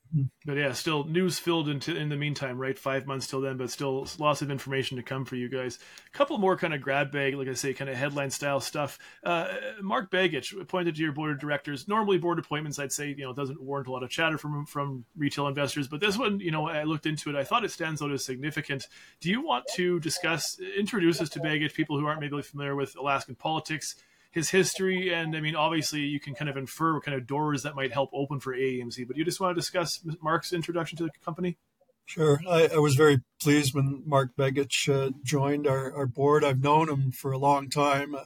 But 0.46 0.58
yeah, 0.58 0.74
still 0.74 1.04
news 1.04 1.38
filled 1.38 1.70
into 1.70 1.96
in 1.96 2.10
the 2.10 2.16
meantime, 2.16 2.58
right? 2.58 2.78
Five 2.78 3.06
months 3.06 3.28
till 3.28 3.42
then, 3.42 3.58
but 3.58 3.70
still 3.70 4.08
lots 4.18 4.42
of 4.42 4.50
information 4.50 4.98
to 4.98 5.04
come 5.04 5.24
for 5.24 5.36
you 5.36 5.50
guys. 5.50 5.78
A 6.08 6.18
couple 6.18 6.38
more 6.40 6.58
kind 6.58 6.74
of 6.74 6.82
grab 6.82 7.12
bag, 7.12 7.36
like 7.36 7.48
I 7.48 7.54
say, 7.54 7.74
kind 7.74 7.90
of 7.90 7.96
headline 7.96 8.32
style 8.32 8.60
stuff. 8.60 8.98
Uh, 9.24 9.48
Mark 9.82 10.10
Begich 10.10 10.60
appointed 10.60 10.96
to 10.96 11.02
your 11.02 11.12
board 11.12 11.32
of 11.32 11.40
directors. 11.40 11.88
Normally, 11.88 12.18
board 12.18 12.40
appointments, 12.40 12.80
I'd 12.80 12.92
say, 12.92 13.10
you 13.10 13.24
know, 13.24 13.34
doesn't 13.34 13.62
warrant 13.62 13.88
a 13.88 13.92
lot 13.92 14.04
of 14.04 14.10
chatter 14.10 14.38
from 14.38 14.66
from 14.66 15.06
retail 15.16 15.48
investors, 15.48 15.88
but 15.88 16.00
this 16.00 16.18
one, 16.18 16.40
you 16.40 16.52
know, 16.52 16.68
I 16.68 16.84
looked 16.84 17.06
into 17.06 17.30
it. 17.30 17.36
I 17.36 17.44
thought 17.44 17.64
it 17.64 17.72
stands 17.72 18.02
out 18.02 18.12
as 18.12 18.26
significant. 18.26 18.88
Do 19.20 19.30
you 19.30 19.42
want 19.42 19.66
to 19.76 20.00
discuss, 20.00 20.60
introduce 20.78 21.22
us 21.22 21.30
to 21.30 21.40
Begich, 21.40 21.74
people 21.74 22.00
who 22.00 22.08
aren't 22.08 22.22
maybe 22.22 22.42
familiar 22.42 22.76
with 22.76 22.96
Alaskan 22.98 23.36
politics? 23.36 23.96
His 24.32 24.52
history, 24.52 25.12
and 25.12 25.36
I 25.36 25.42
mean, 25.42 25.56
obviously, 25.56 26.02
you 26.02 26.20
can 26.20 26.36
kind 26.36 26.50
of 26.50 26.58
infer 26.58 26.94
what 26.94 27.04
kind 27.04 27.18
of 27.18 27.26
doors 27.26 27.64
that 27.64 27.76
might 27.76 27.92
help 27.92 28.12
open 28.14 28.40
for 28.40 28.56
AEMC. 28.56 29.08
But 29.08 29.18
you 29.18 29.26
just 29.26 29.40
want 29.40 29.56
to 29.56 29.60
discuss 29.60 30.06
Mark's 30.22 30.54
introduction 30.54 30.98
to 30.98 31.06
the 31.06 31.10
company? 31.26 31.58
Sure. 32.06 32.40
I, 32.50 32.70
I 32.74 32.78
was 32.78 32.96
very 32.96 33.22
pleased 33.42 33.76
when 33.76 34.02
Mark 34.06 34.36
Begich 34.36 34.92
uh, 34.92 35.12
joined 35.24 35.68
our, 35.68 35.94
our 35.96 36.08
board. 36.08 36.44
I've 36.44 36.64
known 36.64 36.90
him 36.90 37.12
for 37.12 37.32
a 37.32 37.38
long 37.38 37.70
time. 37.70 38.16
I 38.16 38.24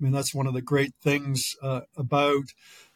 mean, 0.00 0.12
that's 0.12 0.34
one 0.34 0.46
of 0.46 0.54
the 0.54 0.62
great 0.62 0.94
things 1.00 1.54
uh, 1.62 1.82
about 1.96 2.52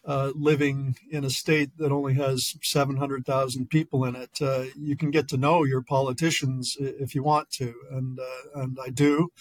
uh, 0.07 0.33
living 0.35 0.97
in 1.11 1.25
a 1.25 1.31
state 1.31 1.71
that 1.79 1.91
only 1.91 2.13
has 2.15 2.57
700,000 2.63 3.71
people 3.71 4.05
in 4.05 4.15
it. 4.15 4.31
Uh, 4.41 4.65
you 4.77 4.97
can 4.97 5.11
get 5.11 5.29
to 5.29 5.39
know 5.39 5.65
your 5.65 5.81
politicians 5.81 6.77
if 6.79 7.15
you 7.15 7.23
want 7.23 7.51
to, 7.51 7.75
and 7.91 8.19
uh, 8.19 8.61
and 8.61 8.77
I 8.85 8.91
do, 8.91 9.33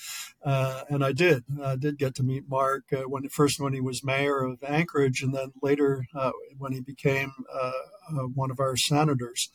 uh, 0.44 0.84
and 0.90 1.04
I 1.04 1.12
did. 1.12 1.44
I 1.62 1.76
did 1.76 1.98
get 1.98 2.16
to 2.16 2.24
meet 2.24 2.48
Mark 2.48 2.84
uh, 2.94 3.10
when 3.10 3.28
first 3.28 3.60
when 3.60 3.74
he 3.74 3.82
was 3.82 4.06
mayor 4.06 4.42
of 4.42 4.64
Anchorage, 4.64 5.22
and 5.22 5.34
then 5.36 5.52
later 5.62 6.06
when 6.58 6.72
he 6.72 6.80
became 6.80 7.34
one 8.34 8.52
of 8.52 8.60
our 8.60 8.78
senators. 8.78 9.50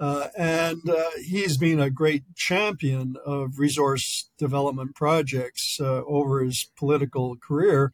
and 0.00 0.80
he's 1.22 1.58
been 1.58 1.80
a 1.80 1.90
great 1.90 2.22
champion 2.34 3.16
of 3.26 3.58
resource 3.58 4.30
development 4.38 4.94
projects 4.94 5.78
over 5.80 6.42
his 6.42 6.70
political 6.76 7.36
career. 7.36 7.92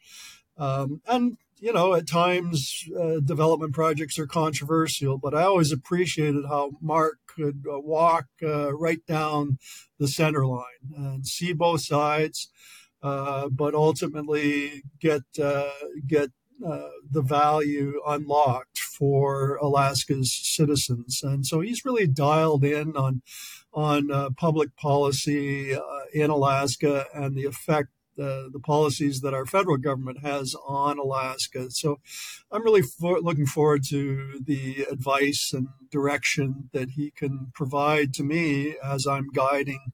Um, 0.56 1.00
and 1.08 1.36
you 1.58 1.72
know, 1.72 1.94
at 1.94 2.08
times 2.08 2.84
uh, 2.98 3.20
development 3.20 3.72
projects 3.72 4.18
are 4.18 4.26
controversial, 4.26 5.18
but 5.18 5.34
I 5.34 5.42
always 5.42 5.72
appreciated 5.72 6.44
how 6.48 6.72
Mark 6.80 7.18
could 7.26 7.64
uh, 7.70 7.78
walk 7.78 8.26
uh, 8.42 8.74
right 8.74 9.04
down 9.06 9.58
the 9.98 10.08
center 10.08 10.46
line 10.46 10.64
and 10.96 11.26
see 11.26 11.52
both 11.52 11.82
sides, 11.82 12.50
uh, 13.02 13.48
but 13.48 13.74
ultimately 13.74 14.82
get 15.00 15.22
uh, 15.42 15.70
get 16.06 16.30
uh, 16.64 16.88
the 17.10 17.22
value 17.22 18.00
unlocked 18.06 18.78
for 18.78 19.56
Alaska's 19.56 20.32
citizens. 20.32 21.20
And 21.22 21.46
so 21.46 21.60
he's 21.60 21.84
really 21.84 22.06
dialed 22.06 22.64
in 22.64 22.96
on 22.96 23.22
on 23.72 24.34
public 24.36 24.76
policy 24.76 25.76
in 26.12 26.30
Alaska 26.30 27.06
and 27.12 27.34
the 27.34 27.44
effect 27.44 27.88
the, 28.16 28.48
the 28.52 28.60
policies 28.60 29.20
that 29.20 29.34
our 29.34 29.46
federal 29.46 29.76
government 29.76 30.20
has 30.20 30.54
on 30.66 30.98
Alaska. 30.98 31.70
So 31.70 32.00
I'm 32.50 32.64
really 32.64 32.82
for, 32.82 33.20
looking 33.20 33.46
forward 33.46 33.82
to 33.90 34.40
the 34.44 34.86
advice 34.90 35.52
and 35.52 35.68
direction 35.90 36.70
that 36.72 36.90
he 36.90 37.10
can 37.10 37.52
provide 37.54 38.12
to 38.14 38.24
me 38.24 38.76
as 38.82 39.06
I'm 39.06 39.28
guiding 39.32 39.92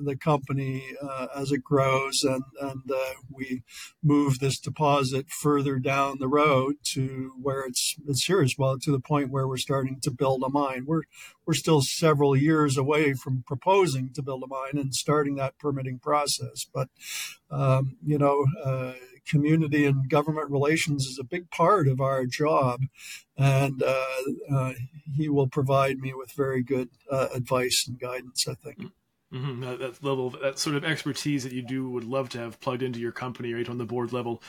the 0.00 0.16
company 0.20 0.82
uh, 1.02 1.26
as 1.34 1.52
it 1.52 1.62
grows 1.62 2.22
and, 2.22 2.42
and 2.60 2.90
uh, 2.90 3.12
we 3.30 3.62
move 4.02 4.38
this 4.38 4.58
deposit 4.58 5.28
further 5.28 5.78
down 5.78 6.18
the 6.18 6.28
road 6.28 6.76
to 6.84 7.32
where 7.40 7.62
it's 7.62 7.96
it's 8.06 8.30
as 8.30 8.54
well 8.56 8.78
to 8.78 8.92
the 8.92 9.00
point 9.00 9.30
where 9.30 9.46
we're 9.46 9.56
starting 9.56 9.98
to 10.02 10.10
build 10.10 10.42
a 10.42 10.48
mine. 10.48 10.84
We're 10.86 11.02
we're 11.46 11.54
still 11.54 11.82
several 11.82 12.36
years 12.36 12.76
away 12.76 13.14
from 13.14 13.42
proposing 13.46 14.12
to 14.14 14.22
build 14.22 14.44
a 14.44 14.46
mine 14.46 14.78
and 14.80 14.94
starting 14.94 15.34
that 15.36 15.58
permitting 15.58 15.98
process. 15.98 16.66
But 16.72 16.88
um, 17.50 17.96
you 18.04 18.18
know, 18.18 18.46
uh, 18.64 18.92
community 19.28 19.84
and 19.84 20.08
government 20.08 20.50
relations 20.50 21.06
is 21.06 21.18
a 21.18 21.24
big 21.24 21.50
part 21.50 21.88
of 21.88 22.00
our 22.00 22.24
job, 22.24 22.80
and 23.36 23.82
uh, 23.82 24.04
uh, 24.52 24.72
he 25.16 25.28
will 25.28 25.48
provide 25.48 25.98
me 25.98 26.14
with 26.14 26.32
very 26.32 26.62
good 26.62 26.90
uh, 27.10 27.28
advice 27.34 27.84
and 27.88 27.98
guidance. 27.98 28.46
I 28.48 28.54
think. 28.54 28.92
Mm-hmm. 29.32 29.60
That, 29.60 29.78
that, 29.78 30.02
level, 30.02 30.30
that 30.42 30.58
sort 30.58 30.74
of 30.74 30.84
expertise 30.84 31.44
that 31.44 31.52
you 31.52 31.62
do 31.62 31.88
would 31.90 32.02
love 32.02 32.30
to 32.30 32.38
have 32.38 32.58
plugged 32.58 32.82
into 32.82 32.98
your 32.98 33.12
company, 33.12 33.54
right, 33.54 33.68
on 33.68 33.78
the 33.78 33.84
board 33.84 34.12
level. 34.12 34.42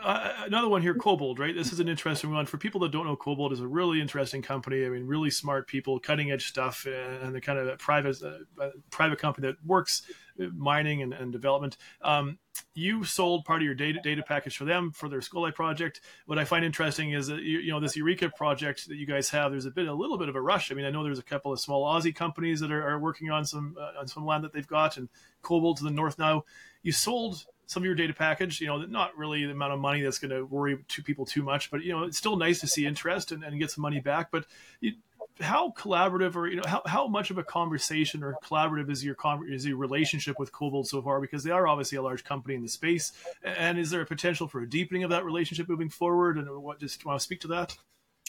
Uh, 0.00 0.32
another 0.44 0.68
one 0.68 0.80
here, 0.80 0.94
KoBold, 0.94 1.40
right? 1.40 1.52
This 1.52 1.72
is 1.72 1.80
an 1.80 1.88
interesting 1.88 2.32
one 2.32 2.46
for 2.46 2.56
people 2.56 2.80
that 2.82 2.92
don't 2.92 3.04
know. 3.04 3.16
KoBold 3.16 3.50
is 3.50 3.58
a 3.58 3.66
really 3.66 4.00
interesting 4.00 4.40
company. 4.40 4.86
I 4.86 4.90
mean, 4.90 5.08
really 5.08 5.30
smart 5.30 5.66
people, 5.66 5.98
cutting 5.98 6.30
edge 6.30 6.46
stuff, 6.46 6.86
and 6.86 7.34
the 7.34 7.40
kind 7.40 7.58
of 7.58 7.76
private 7.80 8.16
uh, 8.22 8.68
private 8.90 9.18
company 9.18 9.48
that 9.48 9.56
works 9.66 10.02
mining 10.38 11.02
and, 11.02 11.12
and 11.12 11.32
development. 11.32 11.76
Um, 12.02 12.38
you 12.74 13.04
sold 13.04 13.44
part 13.44 13.62
of 13.62 13.66
your 13.66 13.74
data 13.74 14.00
data 14.02 14.22
package 14.22 14.56
for 14.56 14.64
them 14.64 14.90
for 14.90 15.08
their 15.08 15.20
Skolai 15.20 15.54
project. 15.54 16.00
What 16.26 16.38
I 16.38 16.44
find 16.44 16.64
interesting 16.64 17.12
is 17.12 17.26
that 17.28 17.42
you, 17.42 17.58
you, 17.58 17.72
know 17.72 17.80
this 17.80 17.96
Eureka 17.96 18.30
project 18.30 18.88
that 18.88 18.96
you 18.96 19.06
guys 19.06 19.30
have. 19.30 19.50
There's 19.50 19.66
a 19.66 19.70
bit 19.70 19.88
a 19.88 19.94
little 19.94 20.18
bit 20.18 20.28
of 20.28 20.36
a 20.36 20.40
rush. 20.40 20.70
I 20.70 20.74
mean, 20.74 20.84
I 20.84 20.90
know 20.90 21.02
there's 21.02 21.18
a 21.18 21.24
couple 21.24 21.52
of 21.52 21.60
small 21.60 21.84
Aussie 21.84 22.14
companies 22.14 22.60
that 22.60 22.70
are, 22.70 22.86
are 22.86 22.98
working 22.98 23.30
on 23.30 23.44
some 23.44 23.76
uh, 23.80 24.00
on 24.00 24.08
some 24.08 24.26
land 24.26 24.44
that 24.44 24.52
they've 24.52 24.66
got, 24.66 24.96
and 24.96 25.08
KoBold 25.42 25.78
to 25.78 25.84
the 25.84 25.90
north 25.90 26.18
now. 26.18 26.44
You 26.82 26.92
sold 26.92 27.44
some 27.66 27.82
of 27.82 27.86
your 27.86 27.94
data 27.94 28.12
package. 28.12 28.60
You 28.60 28.68
know, 28.68 28.78
not 28.82 29.16
really 29.16 29.44
the 29.44 29.52
amount 29.52 29.72
of 29.72 29.80
money 29.80 30.02
that's 30.02 30.18
going 30.18 30.30
to 30.30 30.44
worry 30.44 30.78
two 30.88 31.02
people 31.02 31.24
too 31.24 31.42
much, 31.42 31.70
but 31.70 31.82
you 31.82 31.92
know, 31.92 32.04
it's 32.04 32.18
still 32.18 32.36
nice 32.36 32.60
to 32.60 32.66
see 32.66 32.86
interest 32.86 33.32
and, 33.32 33.42
and 33.42 33.58
get 33.58 33.70
some 33.70 33.82
money 33.82 34.00
back. 34.00 34.30
But 34.30 34.46
you, 34.80 34.92
how 35.40 35.70
collaborative 35.76 36.36
or 36.36 36.46
you 36.46 36.56
know 36.56 36.62
how, 36.66 36.82
how 36.86 37.06
much 37.06 37.30
of 37.30 37.38
a 37.38 37.44
conversation 37.44 38.22
or 38.22 38.36
collaborative 38.44 38.90
is 38.90 39.04
your 39.04 39.16
is 39.48 39.66
your 39.66 39.76
relationship 39.76 40.38
with 40.38 40.52
KoBold 40.52 40.86
so 40.86 41.02
far? 41.02 41.20
Because 41.20 41.44
they 41.44 41.50
are 41.50 41.66
obviously 41.66 41.98
a 41.98 42.02
large 42.02 42.24
company 42.24 42.54
in 42.54 42.62
the 42.62 42.68
space. 42.68 43.12
And 43.42 43.78
is 43.78 43.90
there 43.90 44.00
a 44.00 44.06
potential 44.06 44.48
for 44.48 44.60
a 44.60 44.68
deepening 44.68 45.04
of 45.04 45.10
that 45.10 45.24
relationship 45.24 45.68
moving 45.68 45.88
forward? 45.88 46.38
And 46.38 46.48
what 46.62 46.80
just 46.80 47.04
want 47.04 47.18
to 47.18 47.24
speak 47.24 47.40
to 47.40 47.48
that. 47.48 47.76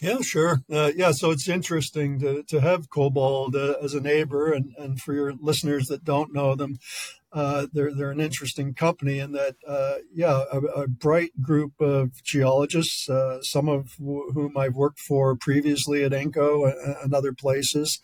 Yeah, 0.01 0.21
sure. 0.21 0.63
Uh, 0.71 0.91
yeah, 0.95 1.11
so 1.11 1.31
it's 1.31 1.47
interesting 1.47 2.19
to, 2.19 2.43
to 2.43 2.59
have 2.59 2.89
KoBold 2.89 3.55
uh, 3.55 3.77
as 3.81 3.93
a 3.93 4.01
neighbor, 4.01 4.51
and, 4.51 4.73
and 4.77 4.99
for 4.99 5.13
your 5.13 5.33
listeners 5.39 5.87
that 5.87 6.03
don't 6.03 6.33
know 6.33 6.55
them, 6.55 6.79
uh, 7.33 7.65
they're 7.73 7.93
they're 7.93 8.11
an 8.11 8.21
interesting 8.21 8.75
company 8.75 9.17
in 9.17 9.31
that 9.31 9.55
uh, 9.67 9.95
yeah 10.13 10.43
a, 10.51 10.59
a, 10.59 10.87
bright 10.87 11.31
group 11.41 11.73
of 11.79 12.11
geologists, 12.23 13.09
uh, 13.09 13.41
some 13.41 13.67
of 13.67 13.93
whom 13.97 14.55
I've 14.55 14.75
worked 14.75 14.99
for 14.99 15.35
previously 15.35 16.03
at 16.03 16.11
Inco 16.11 16.71
and, 17.03 17.13
other 17.13 17.33
places, 17.33 17.99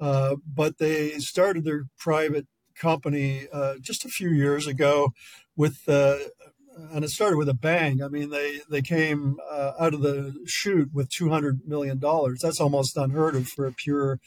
uh, 0.00 0.36
but 0.46 0.78
they 0.78 1.10
started 1.18 1.64
their 1.64 1.84
private 1.98 2.46
company 2.74 3.46
uh, 3.52 3.74
just 3.80 4.04
a 4.04 4.08
few 4.08 4.30
years 4.30 4.66
ago 4.66 5.12
with. 5.56 5.86
and 5.86 7.04
it 7.04 7.10
started 7.10 7.36
with 7.36 7.50
a 7.50 7.54
bang. 7.54 8.02
I 8.02 8.08
mean, 8.08 8.30
they 8.30 8.60
they 8.70 8.80
came 8.80 9.36
out 9.78 9.92
of 9.92 10.00
the 10.00 10.34
chute 10.46 10.88
with 10.94 11.10
two 11.10 11.28
hundred 11.28 11.60
million 11.66 11.98
dollars. 11.98 12.40
That's 12.42 12.60
almost 12.60 12.96
unheard 12.96 13.36
of 13.36 13.46
for 13.48 13.66
a 13.66 13.72
pure 13.72 14.18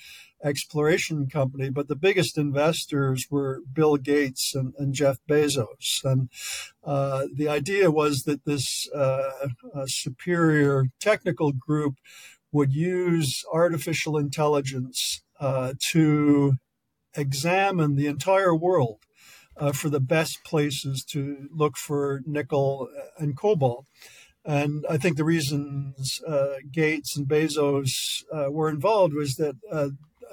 exploration 0.44 1.28
company, 1.28 1.70
but 1.70 1.88
the 1.88 1.96
biggest 1.96 2.38
investors 2.38 3.28
were 3.30 3.62
Bill 3.72 3.98
Gates 3.98 4.54
and, 4.54 4.74
and 4.78 4.94
Jeff 4.94 5.18
Bezos. 5.30 6.04
And 6.04 6.30
uh, 6.84 7.26
the 7.34 7.48
idea 7.48 7.92
was 7.92 8.24
that 8.24 8.46
this 8.46 8.90
uh, 8.94 9.48
superior 9.88 10.86
technical 11.00 11.52
group 11.52 11.96
would 12.52 12.74
use 12.74 13.44
artificial 13.52 14.18
intelligence 14.18 15.24
uh, 15.40 15.74
to 15.92 16.54
examine 17.16 17.96
the 17.96 18.08
entire 18.08 18.56
world 18.56 19.00
uh, 19.58 19.72
for 19.72 19.90
the 19.90 20.00
best 20.00 20.44
places 20.44 21.04
to 21.04 21.48
look 21.52 21.78
for 21.78 22.22
nickel 22.26 22.90
and 23.18 23.38
cobalt. 23.38 23.86
And 24.46 24.86
I 24.88 24.98
think 24.98 25.18
the 25.18 25.24
reasons 25.24 26.22
uh, 26.28 26.56
Gates 26.72 27.18
and 27.18 27.28
Bezos 27.28 28.24
uh, 28.32 28.52
were 28.52 28.70
involved 28.70 29.14
was 29.16 29.36
that 29.36 29.56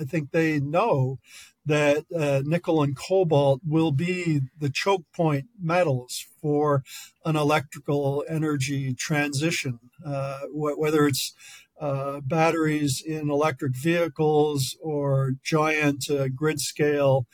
I 0.01 0.05
think 0.05 0.31
they 0.31 0.61
know 0.61 1.19
that 1.65 2.05
uh, 2.17 2.43
nickel 2.45 2.83
and 2.83 2.97
cobalt 2.97 3.61
will 3.65 3.93
be 3.93 4.41
the 4.59 4.71
choke 4.71 5.05
point 5.15 5.47
metals 5.61 6.27
for 6.41 6.83
an 7.25 7.37
electrical 7.37 8.25
energy 8.29 8.95
transition, 8.95 9.79
uh, 10.05 10.41
wh- 10.49 10.79
whether 10.79 11.07
it's 11.07 11.35
uh, 11.81 12.21
batteries 12.21 13.03
in 13.05 13.31
electric 13.31 13.77
vehicles 13.77 14.77
or 14.81 15.33
giant 15.43 16.09
uh, 16.11 16.29
grid 16.29 16.61
scale 16.61 17.27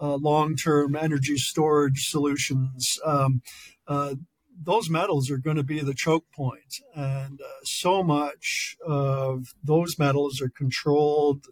uh, 0.00 0.14
long 0.14 0.56
term 0.56 0.94
energy 0.96 1.36
storage 1.36 2.08
solutions. 2.08 2.98
Um, 3.04 3.42
uh, 3.86 4.14
those 4.62 4.88
metals 4.88 5.30
are 5.30 5.38
going 5.38 5.56
to 5.56 5.62
be 5.62 5.80
the 5.80 5.92
choke 5.94 6.24
point, 6.34 6.80
and 6.94 7.40
so 7.62 8.02
much 8.02 8.76
of 8.86 9.54
those 9.62 9.98
metals 9.98 10.40
are 10.40 10.48
controlled 10.48 11.46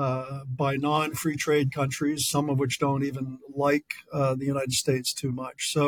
uh, 0.00 0.40
by 0.62 0.72
non-free 0.76 1.36
trade 1.36 1.68
countries, 1.80 2.20
some 2.34 2.50
of 2.50 2.58
which 2.60 2.78
don't 2.78 3.04
even 3.10 3.26
like 3.66 3.88
uh, 4.12 4.34
the 4.40 4.46
United 4.54 4.72
States 4.72 5.12
too 5.12 5.32
much. 5.32 5.58
So, 5.76 5.82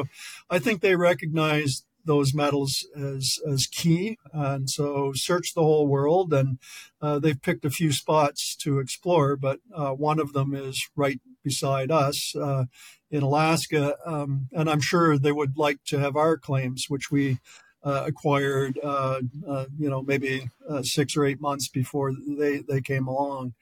I 0.56 0.58
think 0.58 0.76
they 0.80 0.96
recognize 0.96 1.84
those 2.04 2.34
metals 2.34 2.86
as 2.96 3.38
as 3.52 3.66
key, 3.66 4.18
and 4.32 4.68
so 4.68 5.12
search 5.14 5.54
the 5.54 5.62
whole 5.62 5.86
world, 5.86 6.32
and 6.32 6.58
uh, 7.00 7.18
they've 7.18 7.40
picked 7.48 7.64
a 7.64 7.70
few 7.70 7.92
spots 7.92 8.56
to 8.56 8.80
explore, 8.80 9.36
but 9.36 9.58
uh, 9.74 9.92
one 10.08 10.18
of 10.18 10.32
them 10.32 10.54
is 10.54 10.76
right 10.96 11.20
beside 11.44 11.90
us 11.90 12.34
uh, 12.36 12.64
in 13.10 13.22
Alaska, 13.22 13.96
um, 14.04 14.48
and 14.52 14.68
I'm 14.70 14.80
sure 14.80 15.18
they 15.18 15.32
would 15.32 15.56
like 15.56 15.80
to 15.86 15.98
have 15.98 16.16
our 16.16 16.36
claims, 16.36 16.86
which 16.88 17.10
we. 17.10 17.38
Uh, 17.84 18.04
acquired, 18.06 18.78
uh, 18.84 19.18
uh, 19.52 19.66
you 19.76 19.90
know, 19.90 20.02
maybe 20.02 20.48
six 20.82 21.16
or 21.16 21.24
eight 21.28 21.40
months 21.40 21.66
before 21.66 22.12
they, 22.40 22.58
they 22.58 22.80
came 22.80 23.08
along. 23.08 23.54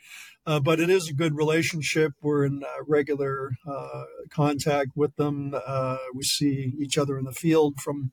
Uh, 0.46 0.58
but 0.58 0.80
it 0.80 0.88
is 0.88 1.08
a 1.08 1.14
good 1.14 1.36
relationship. 1.36 2.12
We're 2.22 2.44
in 2.44 2.64
uh, 2.64 2.84
regular 2.86 3.50
uh, 3.66 4.04
contact 4.30 4.92
with 4.96 5.14
them. 5.16 5.54
Uh, 5.54 5.98
we 6.14 6.22
see 6.22 6.72
each 6.78 6.96
other 6.96 7.18
in 7.18 7.24
the 7.24 7.32
field 7.32 7.80
from 7.80 8.10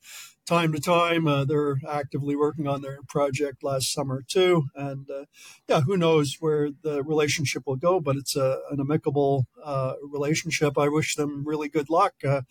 time 0.47 0.71
to 0.71 0.79
time. 0.79 1.27
Uh, 1.27 1.43
they're 1.43 1.77
actively 1.87 2.35
working 2.35 2.67
on 2.67 2.81
their 2.81 2.99
project 3.07 3.63
last 3.63 3.91
summer 3.93 4.23
too, 4.27 4.67
and 4.73 5.09
uh, 5.09 5.25
yeah, 5.67 5.81
who 5.81 5.97
knows 5.97 6.37
where 6.39 6.69
the 6.83 7.03
relationship 7.03 7.63
will 7.67 7.75
go? 7.75 7.99
But 7.99 8.15
it's 8.15 8.35
a, 8.35 8.61
an 8.71 8.79
amicable 8.79 9.45
uh, 9.63 9.93
relationship. 10.01 10.77
I 10.77 10.87
wish 10.87 11.15
them 11.15 11.43
really 11.45 11.67
good 11.67 11.89
luck, 11.89 12.13
uh, 12.25 12.41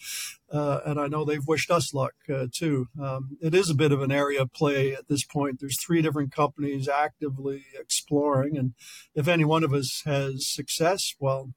uh, 0.53 0.81
and 0.85 1.01
I 1.01 1.09
know 1.09 1.25
they've 1.25 1.47
wished 1.47 1.71
us 1.71 1.95
luck 1.95 2.15
uh, 2.33 2.47
too. 2.53 2.89
Um, 3.01 3.39
it 3.41 3.55
is 3.55 3.71
a 3.71 3.75
bit 3.75 3.93
of 3.93 4.03
an 4.03 4.13
area 4.13 4.43
of 4.43 4.53
play 4.53 4.93
at 4.93 5.09
this 5.09 5.25
point. 5.25 5.59
There's 5.59 5.83
three 5.83 6.03
different 6.03 6.33
companies 6.33 6.89
actively 6.89 7.65
exploring, 7.79 8.59
and 8.59 8.75
if 9.15 9.27
any 9.27 9.45
one 9.45 9.65
of 9.65 9.73
us 9.73 10.03
has 10.05 10.47
success, 10.47 11.15
well, 11.19 11.55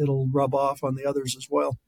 it'll 0.00 0.28
rub 0.28 0.54
off 0.54 0.82
on 0.82 0.94
the 0.94 1.06
others 1.06 1.36
as 1.36 1.46
well. 1.50 1.78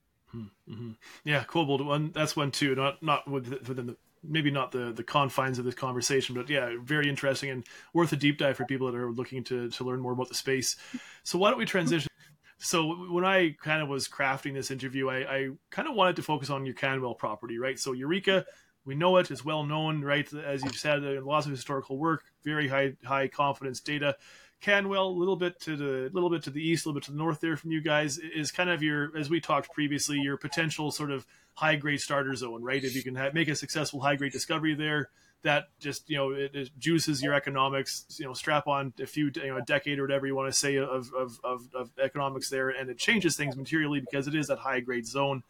Mm-hmm. 0.70 0.90
Yeah, 1.24 1.44
KoBold 1.44 1.84
one. 1.84 2.12
That's 2.12 2.36
one 2.36 2.50
too. 2.50 2.74
Not 2.74 3.02
not 3.02 3.28
within 3.30 3.86
the 3.86 3.96
maybe 4.22 4.50
not 4.50 4.72
the 4.72 4.92
the 4.92 5.04
confines 5.04 5.58
of 5.58 5.64
this 5.64 5.74
conversation, 5.74 6.34
but 6.34 6.48
yeah, 6.48 6.76
very 6.82 7.08
interesting 7.08 7.50
and 7.50 7.64
worth 7.92 8.12
a 8.12 8.16
deep 8.16 8.38
dive 8.38 8.56
for 8.56 8.64
people 8.64 8.90
that 8.90 8.98
are 8.98 9.10
looking 9.10 9.44
to 9.44 9.70
to 9.70 9.84
learn 9.84 10.00
more 10.00 10.12
about 10.12 10.28
the 10.28 10.34
space. 10.34 10.76
So 11.22 11.38
why 11.38 11.50
don't 11.50 11.58
we 11.58 11.66
transition? 11.66 12.10
So 12.58 13.10
when 13.10 13.24
I 13.24 13.54
kind 13.62 13.82
of 13.82 13.88
was 13.88 14.08
crafting 14.08 14.54
this 14.54 14.70
interview, 14.70 15.08
I, 15.08 15.16
I 15.16 15.48
kind 15.70 15.88
of 15.88 15.94
wanted 15.94 16.16
to 16.16 16.22
focus 16.22 16.48
on 16.48 16.64
your 16.64 16.74
Canwell 16.74 17.14
property, 17.14 17.58
right? 17.58 17.78
So 17.78 17.92
Eureka, 17.92 18.46
we 18.86 18.94
know 18.94 19.18
it, 19.18 19.30
it 19.30 19.34
is 19.34 19.44
well 19.44 19.62
known, 19.64 20.02
right? 20.02 20.26
As 20.32 20.64
you've 20.64 20.76
said, 20.76 21.02
lots 21.02 21.44
of 21.44 21.52
historical 21.52 21.98
work, 21.98 22.24
very 22.44 22.66
high 22.66 22.94
high 23.04 23.28
confidence 23.28 23.80
data. 23.80 24.16
Canwell, 24.60 25.08
a 25.08 25.18
little 25.18 25.36
bit 25.36 25.60
to 25.60 25.76
the 25.76 26.10
little 26.12 26.30
bit 26.30 26.42
to 26.44 26.50
the 26.50 26.62
east, 26.62 26.84
a 26.84 26.88
little 26.88 27.00
bit 27.00 27.04
to 27.06 27.12
the 27.12 27.18
north 27.18 27.40
there 27.40 27.56
from 27.56 27.72
you 27.72 27.80
guys 27.80 28.18
is 28.18 28.50
kind 28.50 28.70
of 28.70 28.82
your, 28.82 29.16
as 29.16 29.28
we 29.28 29.40
talked 29.40 29.72
previously, 29.72 30.18
your 30.18 30.36
potential 30.36 30.90
sort 30.90 31.10
of 31.10 31.26
high 31.54 31.76
grade 31.76 32.00
starter 32.00 32.34
zone, 32.34 32.62
right? 32.62 32.82
If 32.82 32.94
you 32.94 33.02
can 33.02 33.18
make 33.34 33.48
a 33.48 33.54
successful 33.54 34.00
high 34.00 34.16
grade 34.16 34.32
discovery 34.32 34.74
there, 34.74 35.10
that 35.42 35.68
just 35.78 36.08
you 36.10 36.16
know 36.16 36.32
it, 36.32 36.54
it, 36.54 36.70
juices 36.78 37.22
your 37.22 37.34
economics. 37.34 38.04
You 38.18 38.26
know, 38.26 38.32
strap 38.32 38.66
on 38.66 38.92
a 39.00 39.06
few 39.06 39.30
you 39.34 39.48
know 39.48 39.58
a 39.58 39.62
decade 39.62 39.98
or 39.98 40.02
whatever 40.02 40.26
you 40.26 40.34
want 40.34 40.52
to 40.52 40.58
say 40.58 40.76
of 40.76 41.12
of, 41.14 41.38
of, 41.44 41.68
of 41.74 41.90
economics 42.02 42.50
there, 42.50 42.70
and 42.70 42.90
it 42.90 42.98
changes 42.98 43.36
things 43.36 43.56
materially 43.56 44.00
because 44.00 44.26
it 44.26 44.34
is 44.34 44.48
that 44.48 44.58
high 44.58 44.80
grade 44.80 45.06
zone. 45.06 45.42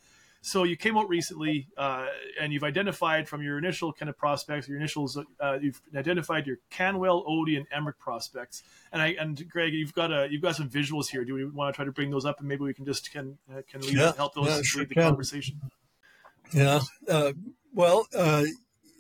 So 0.47 0.63
you 0.63 0.77
came 0.77 0.97
out 0.97 1.09
recently, 1.09 1.67
uh, 1.77 2.07
and 2.41 2.53
you've 2.53 2.63
identified 2.63 3.29
from 3.29 3.43
your 3.43 3.59
initial 3.59 3.93
kind 3.93 4.09
of 4.09 4.17
prospects, 4.17 4.69
your 4.69 4.77
initials, 4.77 5.19
uh, 5.41 5.59
you've 5.61 5.83
identified 5.93 6.47
your 6.47 6.59
Canwell, 6.71 7.25
Odie, 7.29 7.57
and 7.57 7.67
Emmerich 7.73 7.99
prospects. 7.99 8.63
And 8.93 9.03
I 9.03 9.17
and 9.19 9.45
Greg, 9.51 9.75
you've 9.75 9.93
got 9.93 10.13
a 10.13 10.29
you've 10.31 10.43
got 10.43 10.55
some 10.55 10.71
visuals 10.71 11.09
here. 11.11 11.25
Do 11.25 11.35
we 11.35 11.45
want 11.47 11.75
to 11.75 11.77
try 11.77 11.85
to 11.85 11.91
bring 11.91 12.13
those 12.13 12.25
up, 12.25 12.39
and 12.39 12.47
maybe 12.47 12.63
we 12.63 12.73
can 12.75 12.85
just 12.85 13.11
can 13.11 13.39
uh, 13.53 13.63
can 13.69 13.81
lead, 13.81 13.97
yeah, 13.97 14.13
help 14.15 14.35
those 14.37 14.47
yeah, 14.47 14.61
sure 14.63 14.83
lead 14.83 14.91
the 14.91 14.95
can. 14.95 15.03
conversation? 15.03 15.61
Yeah. 16.53 16.79
Uh, 17.09 17.33
well, 17.75 18.07
uh, 18.17 18.45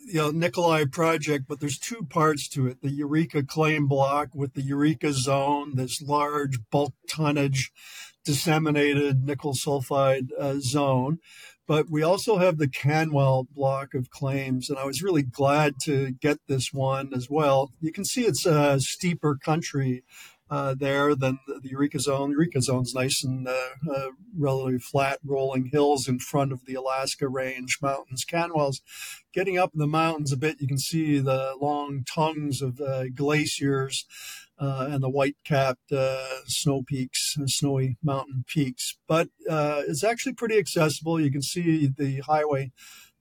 you 0.04 0.14
know, 0.14 0.32
Nikolai 0.32 0.86
project, 0.90 1.44
but 1.46 1.60
there's 1.60 1.78
two 1.78 2.08
parts 2.10 2.48
to 2.48 2.66
it: 2.66 2.82
the 2.82 2.90
Eureka 2.90 3.44
claim 3.44 3.86
block 3.86 4.30
with 4.34 4.54
the 4.54 4.62
Eureka 4.62 5.12
zone, 5.12 5.76
this 5.76 6.02
large 6.02 6.58
bulk 6.72 6.94
tonnage 7.08 7.70
disseminated 8.26 9.24
nickel 9.24 9.54
sulfide 9.54 10.28
uh, 10.38 10.56
zone. 10.58 11.18
But 11.66 11.90
we 11.90 12.02
also 12.02 12.36
have 12.36 12.58
the 12.58 12.68
Canwell 12.68 13.48
block 13.52 13.94
of 13.94 14.10
claims, 14.10 14.70
and 14.70 14.78
I 14.78 14.84
was 14.84 15.02
really 15.02 15.22
glad 15.22 15.74
to 15.84 16.12
get 16.12 16.38
this 16.46 16.72
one 16.72 17.12
as 17.12 17.28
well. 17.28 17.72
You 17.80 17.90
can 17.90 18.04
see 18.04 18.22
it's 18.22 18.46
a 18.46 18.78
steeper 18.78 19.36
country 19.36 20.04
uh, 20.48 20.74
there 20.78 21.14
than 21.16 21.40
the, 21.46 21.60
Eureka 21.68 21.98
Zone. 21.98 22.30
Eureka 22.30 22.62
Zone's 22.62 22.94
nice 22.94 23.24
and 23.24 23.48
uh, 23.48 23.68
uh, 23.90 24.08
relatively 24.38 24.78
flat, 24.78 25.18
rolling 25.24 25.70
hills 25.72 26.06
in 26.06 26.20
front 26.20 26.52
of 26.52 26.64
the 26.66 26.74
Alaska 26.74 27.28
Range 27.28 27.76
mountains. 27.82 28.24
Canwell's 28.24 28.80
getting 29.32 29.58
up 29.58 29.72
in 29.74 29.80
the 29.80 29.88
mountains 29.88 30.32
a 30.32 30.36
bit. 30.36 30.60
You 30.60 30.68
can 30.68 30.78
see 30.78 31.18
the 31.18 31.56
long 31.60 32.04
tongues 32.08 32.62
of 32.62 32.80
uh, 32.80 33.08
glaciers 33.08 34.06
uh, 34.58 34.88
and 34.90 35.02
the 35.02 35.10
white 35.10 35.36
capped 35.44 35.92
uh, 35.92 36.44
snow 36.46 36.82
peaks, 36.82 37.36
uh, 37.40 37.46
snowy 37.46 37.96
mountain 38.02 38.44
peaks. 38.46 38.96
But 39.06 39.28
uh, 39.48 39.82
it's 39.86 40.04
actually 40.04 40.34
pretty 40.34 40.58
accessible. 40.58 41.20
You 41.20 41.30
can 41.30 41.42
see 41.42 41.86
the 41.86 42.20
highway 42.20 42.72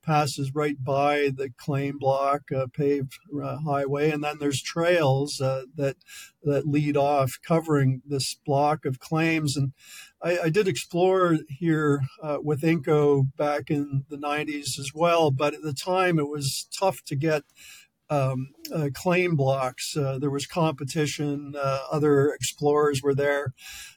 passes 0.02 0.54
right 0.54 0.82
by 0.84 1.32
the 1.36 1.50
claim 1.58 1.98
block, 1.98 2.44
uh, 2.56 2.68
paved 2.72 3.18
uh, 3.42 3.58
highway, 3.58 4.12
and 4.12 4.24
then 4.24 4.38
there's 4.40 4.62
trails 4.62 5.38
that 5.38 5.96
that 6.44 6.68
lead 6.68 6.96
off 6.96 7.40
covering 7.46 8.04
this 8.06 8.36
block 8.46 8.86
of 8.86 9.00
claims. 9.00 9.58
And 9.58 9.74
I, 10.22 10.38
I 10.44 10.50
did 10.50 10.68
explore 10.68 11.40
here 11.50 12.02
with 12.44 12.62
Inco 12.62 13.26
back 13.36 13.72
in 13.72 14.06
the 14.10 14.18
90s 14.18 14.80
as 14.80 14.92
well, 14.94 15.32
but 15.32 15.56
at 15.56 15.64
the 15.64 15.74
time 15.74 16.20
it 16.20 16.30
was 16.30 16.68
tough 16.72 17.04
to 17.06 17.16
get 17.16 17.42
um, 18.10 18.50
uh, 18.74 18.90
claim 18.94 19.36
blocks. 19.36 19.96
Uh, 19.98 20.20
there 20.20 20.30
was 20.30 20.46
competition. 20.46 21.54
Uh, 21.58 21.80
other 21.92 22.32
explorers 22.32 23.02
were 23.02 23.16
there. 23.16 23.54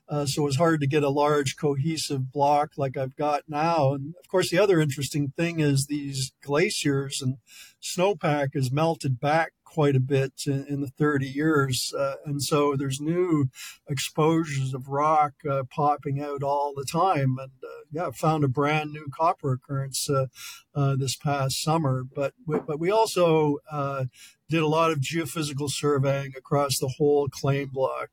Uh, 0.08 0.24
so 0.24 0.42
it 0.42 0.46
was 0.46 0.56
hard 0.56 0.80
to 0.80 0.86
get 0.86 1.02
a 1.02 1.10
large 1.10 1.56
cohesive 1.56 2.32
block 2.32 2.70
like 2.76 2.96
I've 2.96 3.16
got 3.16 3.42
now. 3.46 3.92
And 3.92 4.14
of 4.18 4.28
course, 4.28 4.50
the 4.50 4.58
other 4.58 4.80
interesting 4.80 5.32
thing 5.36 5.60
is 5.60 5.86
these 5.86 6.32
glaciers 6.42 7.20
and 7.20 7.36
snowpack 7.82 8.54
has 8.54 8.72
melted 8.72 9.20
back 9.20 9.52
quite 9.68 9.94
a 9.94 10.00
bit 10.00 10.32
in, 10.46 10.64
in 10.68 10.80
the 10.80 10.88
30 10.88 11.26
years. 11.26 11.92
Uh, 11.96 12.14
and 12.24 12.42
so 12.42 12.74
there's 12.76 13.00
new 13.00 13.50
exposures 13.88 14.74
of 14.74 14.88
rock 14.88 15.34
uh, 15.48 15.62
popping 15.70 16.20
out 16.20 16.42
all 16.42 16.72
the 16.74 16.86
time. 16.90 17.36
And 17.38 17.52
uh, 17.62 17.84
yeah, 17.92 18.10
found 18.10 18.44
a 18.44 18.48
brand 18.48 18.92
new 18.92 19.06
copper 19.14 19.52
occurrence 19.52 20.08
uh, 20.08 20.26
uh, 20.74 20.96
this 20.96 21.16
past 21.16 21.62
summer. 21.62 22.04
But, 22.04 22.32
we, 22.46 22.58
but 22.60 22.80
we 22.80 22.90
also 22.90 23.58
uh, 23.70 24.06
did 24.48 24.62
a 24.62 24.68
lot 24.68 24.90
of 24.90 25.00
geophysical 25.00 25.70
surveying 25.70 26.32
across 26.36 26.78
the 26.78 26.94
whole 26.96 27.28
claim 27.28 27.68
block 27.68 28.10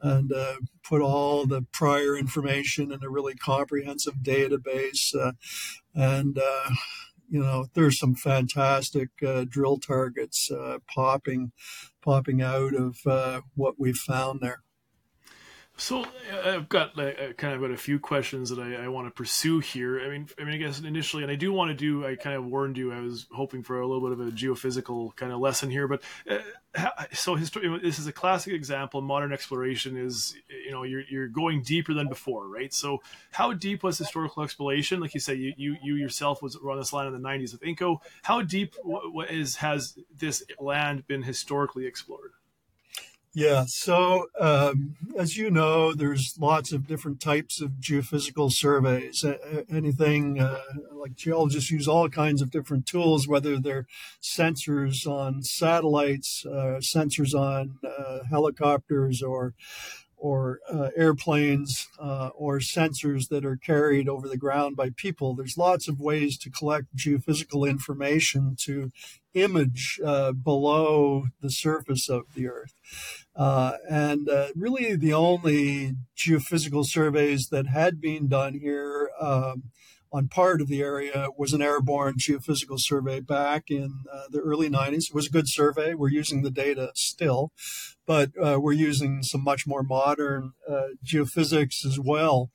and 0.00 0.32
put 0.84 1.02
all 1.02 1.46
the 1.46 1.62
prior 1.72 2.16
information 2.16 2.92
in 2.92 3.02
a 3.02 3.10
really 3.10 3.34
comprehensive 3.34 4.14
database. 4.22 5.14
and 5.94 6.38
you 7.30 7.40
know, 7.40 7.66
there's 7.74 7.98
some 7.98 8.16
fantastic 8.16 9.10
uh, 9.26 9.44
drill 9.48 9.78
targets 9.78 10.50
uh, 10.50 10.78
popping, 10.92 11.52
popping 12.02 12.42
out 12.42 12.74
of 12.74 12.98
uh, 13.06 13.42
what 13.54 13.76
we've 13.78 13.96
found 13.96 14.40
there. 14.40 14.62
So 15.80 16.04
I've 16.44 16.68
got 16.68 16.98
uh, 16.98 17.32
kind 17.38 17.54
of 17.54 17.62
got 17.62 17.70
a 17.70 17.76
few 17.76 17.98
questions 17.98 18.50
that 18.50 18.58
I, 18.58 18.84
I, 18.84 18.88
want 18.88 19.06
to 19.06 19.10
pursue 19.10 19.60
here. 19.60 19.98
I 19.98 20.10
mean, 20.10 20.28
I 20.38 20.44
mean, 20.44 20.52
I 20.52 20.58
guess 20.58 20.78
initially, 20.78 21.22
and 21.22 21.32
I 21.32 21.36
do 21.36 21.54
want 21.54 21.70
to 21.70 21.74
do. 21.74 22.06
I 22.06 22.16
kind 22.16 22.36
of 22.36 22.44
warned 22.44 22.76
you. 22.76 22.92
I 22.92 23.00
was 23.00 23.26
hoping 23.32 23.62
for 23.62 23.80
a 23.80 23.86
little 23.86 24.02
bit 24.06 24.12
of 24.12 24.28
a 24.28 24.30
geophysical 24.30 25.16
kind 25.16 25.32
of 25.32 25.40
lesson 25.40 25.70
here, 25.70 25.88
but 25.88 26.02
uh, 26.28 26.90
so 27.14 27.34
history. 27.34 27.80
This 27.82 27.98
is 27.98 28.06
a 28.06 28.12
classic 28.12 28.52
example. 28.52 29.00
Modern 29.00 29.32
exploration 29.32 29.96
is, 29.96 30.36
you 30.50 30.70
know, 30.70 30.82
you're 30.82 31.04
you're 31.08 31.28
going 31.28 31.62
deeper 31.62 31.94
than 31.94 32.10
before, 32.10 32.46
right? 32.46 32.74
So, 32.74 33.02
how 33.32 33.54
deep 33.54 33.82
was 33.82 33.96
historical 33.96 34.42
exploration? 34.42 35.00
Like 35.00 35.14
you 35.14 35.20
say, 35.20 35.34
you 35.34 35.54
you, 35.56 35.76
you 35.82 35.94
yourself 35.94 36.42
was 36.42 36.56
on 36.56 36.76
this 36.76 36.92
land 36.92 37.14
in 37.14 37.22
the 37.22 37.26
'90s 37.26 37.52
with 37.52 37.62
Inco. 37.62 38.00
How 38.20 38.42
deep 38.42 38.74
what 38.84 39.30
is 39.30 39.56
has 39.56 39.98
this 40.14 40.44
land 40.58 41.06
been 41.06 41.22
historically 41.22 41.86
explored? 41.86 42.32
Yeah. 43.32 43.64
So, 43.68 44.26
um, 44.40 44.96
as 45.16 45.36
you 45.36 45.52
know, 45.52 45.94
there's 45.94 46.34
lots 46.38 46.72
of 46.72 46.88
different 46.88 47.20
types 47.20 47.60
of 47.60 47.72
geophysical 47.80 48.50
surveys. 48.50 49.24
Anything 49.70 50.40
uh, 50.40 50.58
like 50.92 51.14
geologists 51.14 51.70
use 51.70 51.86
all 51.86 52.08
kinds 52.08 52.42
of 52.42 52.50
different 52.50 52.86
tools, 52.86 53.28
whether 53.28 53.58
they're 53.58 53.86
sensors 54.20 55.06
on 55.06 55.44
satellites, 55.44 56.44
uh, 56.44 56.80
sensors 56.80 57.32
on 57.32 57.78
uh, 57.84 58.24
helicopters, 58.28 59.22
or 59.22 59.54
or 60.20 60.60
uh, 60.70 60.90
airplanes 60.96 61.88
uh, 61.98 62.28
or 62.34 62.58
sensors 62.58 63.28
that 63.30 63.44
are 63.44 63.56
carried 63.56 64.08
over 64.08 64.28
the 64.28 64.36
ground 64.36 64.76
by 64.76 64.90
people. 64.90 65.34
There's 65.34 65.56
lots 65.56 65.88
of 65.88 65.98
ways 65.98 66.36
to 66.38 66.50
collect 66.50 66.94
geophysical 66.94 67.68
information 67.68 68.54
to 68.60 68.92
image 69.34 70.00
uh, 70.04 70.32
below 70.32 71.24
the 71.40 71.50
surface 71.50 72.08
of 72.08 72.34
the 72.34 72.48
Earth. 72.48 72.74
Uh, 73.36 73.74
and 73.88 74.28
uh, 74.28 74.48
really, 74.54 74.96
the 74.96 75.12
only 75.12 75.94
geophysical 76.16 76.84
surveys 76.84 77.48
that 77.48 77.66
had 77.66 78.00
been 78.00 78.28
done 78.28 78.54
here 78.54 79.10
um, 79.20 79.70
on 80.12 80.28
part 80.28 80.60
of 80.60 80.68
the 80.68 80.82
area 80.82 81.28
was 81.36 81.52
an 81.52 81.62
airborne 81.62 82.14
geophysical 82.14 82.78
survey 82.78 83.20
back 83.20 83.70
in 83.70 84.04
uh, 84.12 84.24
the 84.30 84.40
early 84.40 84.68
90s. 84.68 85.08
It 85.08 85.14
was 85.14 85.28
a 85.28 85.30
good 85.30 85.48
survey. 85.48 85.94
We're 85.94 86.08
using 86.08 86.42
the 86.42 86.50
data 86.50 86.90
still, 86.94 87.52
but 88.06 88.30
uh, 88.42 88.58
we're 88.60 88.72
using 88.72 89.22
some 89.22 89.44
much 89.44 89.66
more 89.66 89.82
modern 89.82 90.52
uh, 90.68 90.88
geophysics 91.04 91.84
as 91.86 91.98
well. 92.00 92.50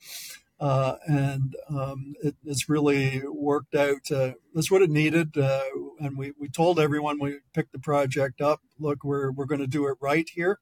Uh, 0.58 0.96
and 1.06 1.54
um, 1.68 2.14
it, 2.22 2.34
it's 2.44 2.68
really 2.68 3.22
worked 3.26 3.74
out. 3.74 4.10
Uh, 4.10 4.32
that's 4.54 4.70
what 4.70 4.82
it 4.82 4.90
needed. 4.90 5.36
Uh, 5.36 5.62
and 6.00 6.16
we, 6.16 6.32
we 6.40 6.48
told 6.48 6.80
everyone 6.80 7.18
we 7.20 7.38
picked 7.52 7.72
the 7.72 7.78
project 7.78 8.40
up, 8.40 8.60
look, 8.78 9.04
we're, 9.04 9.30
we're 9.30 9.44
going 9.44 9.60
to 9.60 9.66
do 9.66 9.86
it 9.86 9.98
right 10.00 10.28
here. 10.32 10.58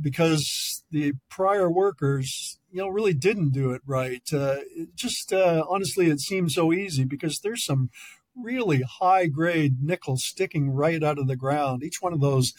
because 0.00 0.84
the 0.90 1.14
prior 1.28 1.70
workers 1.70 2.58
you 2.76 2.82
know, 2.82 2.88
really 2.88 3.14
didn't 3.14 3.54
do 3.54 3.70
it 3.70 3.80
right. 3.86 4.28
Uh, 4.30 4.58
it 4.70 4.94
just 4.94 5.32
uh, 5.32 5.64
honestly, 5.66 6.10
it 6.10 6.20
seems 6.20 6.54
so 6.54 6.74
easy 6.74 7.04
because 7.04 7.40
there's 7.40 7.64
some 7.64 7.88
really 8.36 8.82
high 8.82 9.26
grade 9.26 9.82
nickel 9.82 10.16
sticking 10.16 10.70
right 10.70 11.02
out 11.02 11.18
of 11.18 11.26
the 11.26 11.36
ground. 11.36 11.82
Each 11.82 12.02
one 12.02 12.12
of 12.12 12.20
those 12.20 12.52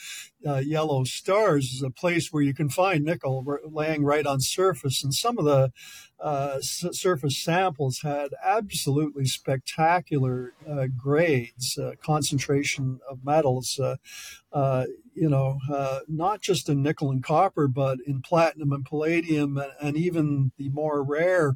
uh, 0.46 0.58
yellow 0.58 1.04
stars 1.04 1.72
is 1.72 1.82
a 1.82 1.90
place 1.90 2.32
where 2.32 2.44
you 2.44 2.54
can 2.54 2.70
find 2.70 3.04
nickel 3.04 3.46
laying 3.66 4.04
right 4.04 4.26
on 4.26 4.40
surface. 4.40 5.04
And 5.04 5.14
some 5.14 5.38
of 5.38 5.46
the 5.46 5.72
uh, 6.20 6.60
surface 6.62 7.44
samples 7.44 8.02
had 8.02 8.32
absolutely 8.44 9.26
spectacular 9.26 10.54
uh, 10.68 10.88
grades, 10.98 11.78
uh, 11.78 11.92
concentration 12.04 13.00
of 13.10 13.24
metals. 13.24 13.80
Uh, 13.80 13.98
uh, 14.52 14.86
you 15.14 15.30
know, 15.30 15.60
not 16.08 16.42
just 16.42 16.70
in 16.70 16.82
nickel 16.82 17.12
and 17.12 17.24
copper, 17.24 17.68
but 17.68 17.98
in 18.06 18.22
platinum 18.22 18.72
and 18.72 18.86
palladium, 18.86 19.58
and, 19.58 19.72
and 19.82 19.98
even 19.98 20.52
the 20.58 20.70
more 20.70 21.04
rare 21.04 21.56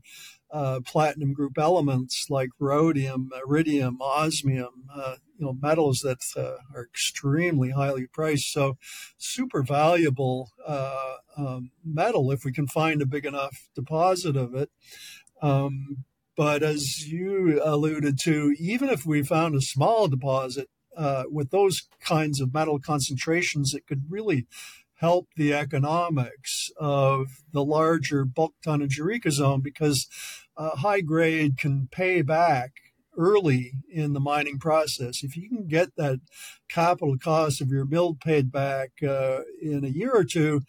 uh, 0.52 0.82
platinum 0.86 1.34
group 1.34 1.58
elements 1.58 2.28
like 2.30 2.50
rhodium, 2.60 3.30
iridium, 3.46 4.02
osmium, 4.02 4.86
uh, 4.94 5.16
you 5.38 5.46
know, 5.46 5.58
metals 5.62 6.00
that 6.00 6.20
uh, 6.36 6.58
are 6.76 6.84
extremely 6.84 7.72
highly 7.72 8.08
priced. 8.08 8.52
So, 8.52 8.78
super 9.18 9.64
valuable 9.64 10.50
uh, 10.66 11.16
um, 11.38 11.72
metal 11.84 12.32
if 12.32 12.44
we 12.44 12.52
can 12.52 12.68
find 12.68 13.02
a 13.02 13.06
big 13.06 13.26
enough 13.26 13.70
deposit 13.76 14.36
of 14.36 14.54
it. 14.54 14.70
Um, 15.42 16.04
but 16.36 16.64
as 16.64 17.08
you 17.08 17.62
alluded 17.64 18.20
to, 18.24 18.56
even 18.60 18.90
if 18.90 19.06
we 19.06 19.24
found 19.24 19.56
a 19.56 19.62
small 19.62 20.08
deposit 20.08 20.70
uh, 20.96 21.24
with 21.30 21.52
those 21.52 21.88
kinds 22.00 22.42
of 22.42 22.54
metal 22.54 22.80
concentrations, 22.80 23.74
it 23.74 23.88
could 23.88 24.04
really 24.10 24.48
help 25.02 25.28
the 25.36 25.52
economics 25.52 26.72
of 26.80 27.42
the 27.52 27.66
larger 27.66 28.24
bulk 28.24 28.54
tonnage 28.64 29.00
Eureka 29.00 29.32
zone 29.32 29.60
because 29.60 30.08
uh, 30.56 30.76
high 30.78 31.02
grade 31.02 31.58
can 31.58 31.88
pay 31.92 32.22
back 32.22 32.72
early 33.18 33.74
in 33.92 34.14
the 34.14 34.20
mining 34.20 34.60
process. 34.60 35.24
If 35.24 35.36
you 35.36 35.50
can 35.50 35.68
get 35.68 35.96
that 35.98 36.20
capital 36.70 37.18
cost 37.18 37.62
of 37.62 37.70
your 37.70 37.84
build 37.84 38.22
paid 38.22 38.52
back 38.52 38.92
uh, 39.02 39.40
in 39.60 39.84
a 39.84 39.90
year 39.90 40.12
or 40.14 40.24
two, 40.24 40.62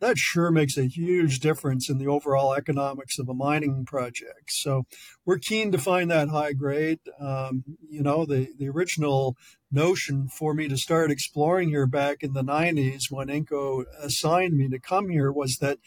that 0.00 0.18
sure 0.18 0.50
makes 0.50 0.76
a 0.76 0.86
huge 0.86 1.40
difference 1.40 1.88
in 1.88 1.98
the 1.98 2.06
overall 2.06 2.54
economics 2.54 3.18
of 3.18 3.28
a 3.28 3.34
mining 3.34 3.84
project. 3.84 4.50
So 4.50 4.84
we're 5.24 5.38
keen 5.38 5.72
to 5.72 5.78
find 5.78 6.10
that 6.10 6.28
high 6.28 6.52
grade. 6.52 7.00
Um, 7.20 7.64
you 7.88 8.02
know, 8.02 8.26
the, 8.26 8.48
the 8.58 8.68
original 8.68 9.36
notion 9.74 10.28
for 10.28 10.54
me 10.54 10.68
to 10.68 10.76
start 10.76 11.10
exploring 11.10 11.68
here 11.68 11.86
back 11.86 12.22
in 12.22 12.32
the 12.32 12.44
90s 12.44 13.10
when 13.10 13.28
Inco 13.28 13.84
assigned 14.00 14.56
me 14.56 14.68
to 14.68 14.78
come 14.78 15.10
here 15.10 15.32
was 15.32 15.56
that 15.56 15.78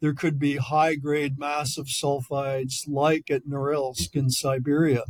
there 0.00 0.14
could 0.14 0.38
be 0.38 0.56
high 0.56 0.94
grade 0.94 1.38
massive 1.38 1.86
sulfides 1.86 2.88
like 2.88 3.30
at 3.30 3.46
Norilsk 3.46 4.14
in 4.14 4.30
Siberia. 4.30 5.04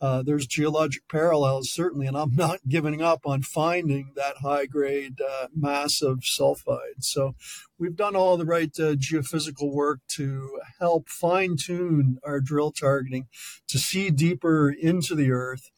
Uh, 0.00 0.22
there's 0.22 0.46
geologic 0.46 1.02
parallels, 1.10 1.70
certainly, 1.70 2.06
and 2.06 2.16
I'm 2.16 2.34
not 2.34 2.60
giving 2.68 3.02
up 3.02 3.20
on 3.26 3.42
finding 3.42 4.12
that 4.16 4.38
high 4.38 4.66
grade 4.66 5.20
uh, 5.20 5.48
massive 5.54 6.20
sulfide. 6.20 7.00
So 7.00 7.34
we've 7.78 7.96
done 7.96 8.16
all 8.16 8.36
the 8.36 8.46
right 8.46 8.70
uh, 8.78 8.94
geophysical 8.94 9.72
work 9.72 10.00
to 10.16 10.58
help 10.78 11.08
fine 11.08 11.56
tune 11.56 12.18
our 12.24 12.40
drill 12.40 12.72
targeting 12.72 13.26
to 13.68 13.78
see 13.78 14.10
deeper 14.10 14.70
into 14.70 15.14
the 15.14 15.30
earth. 15.30 15.70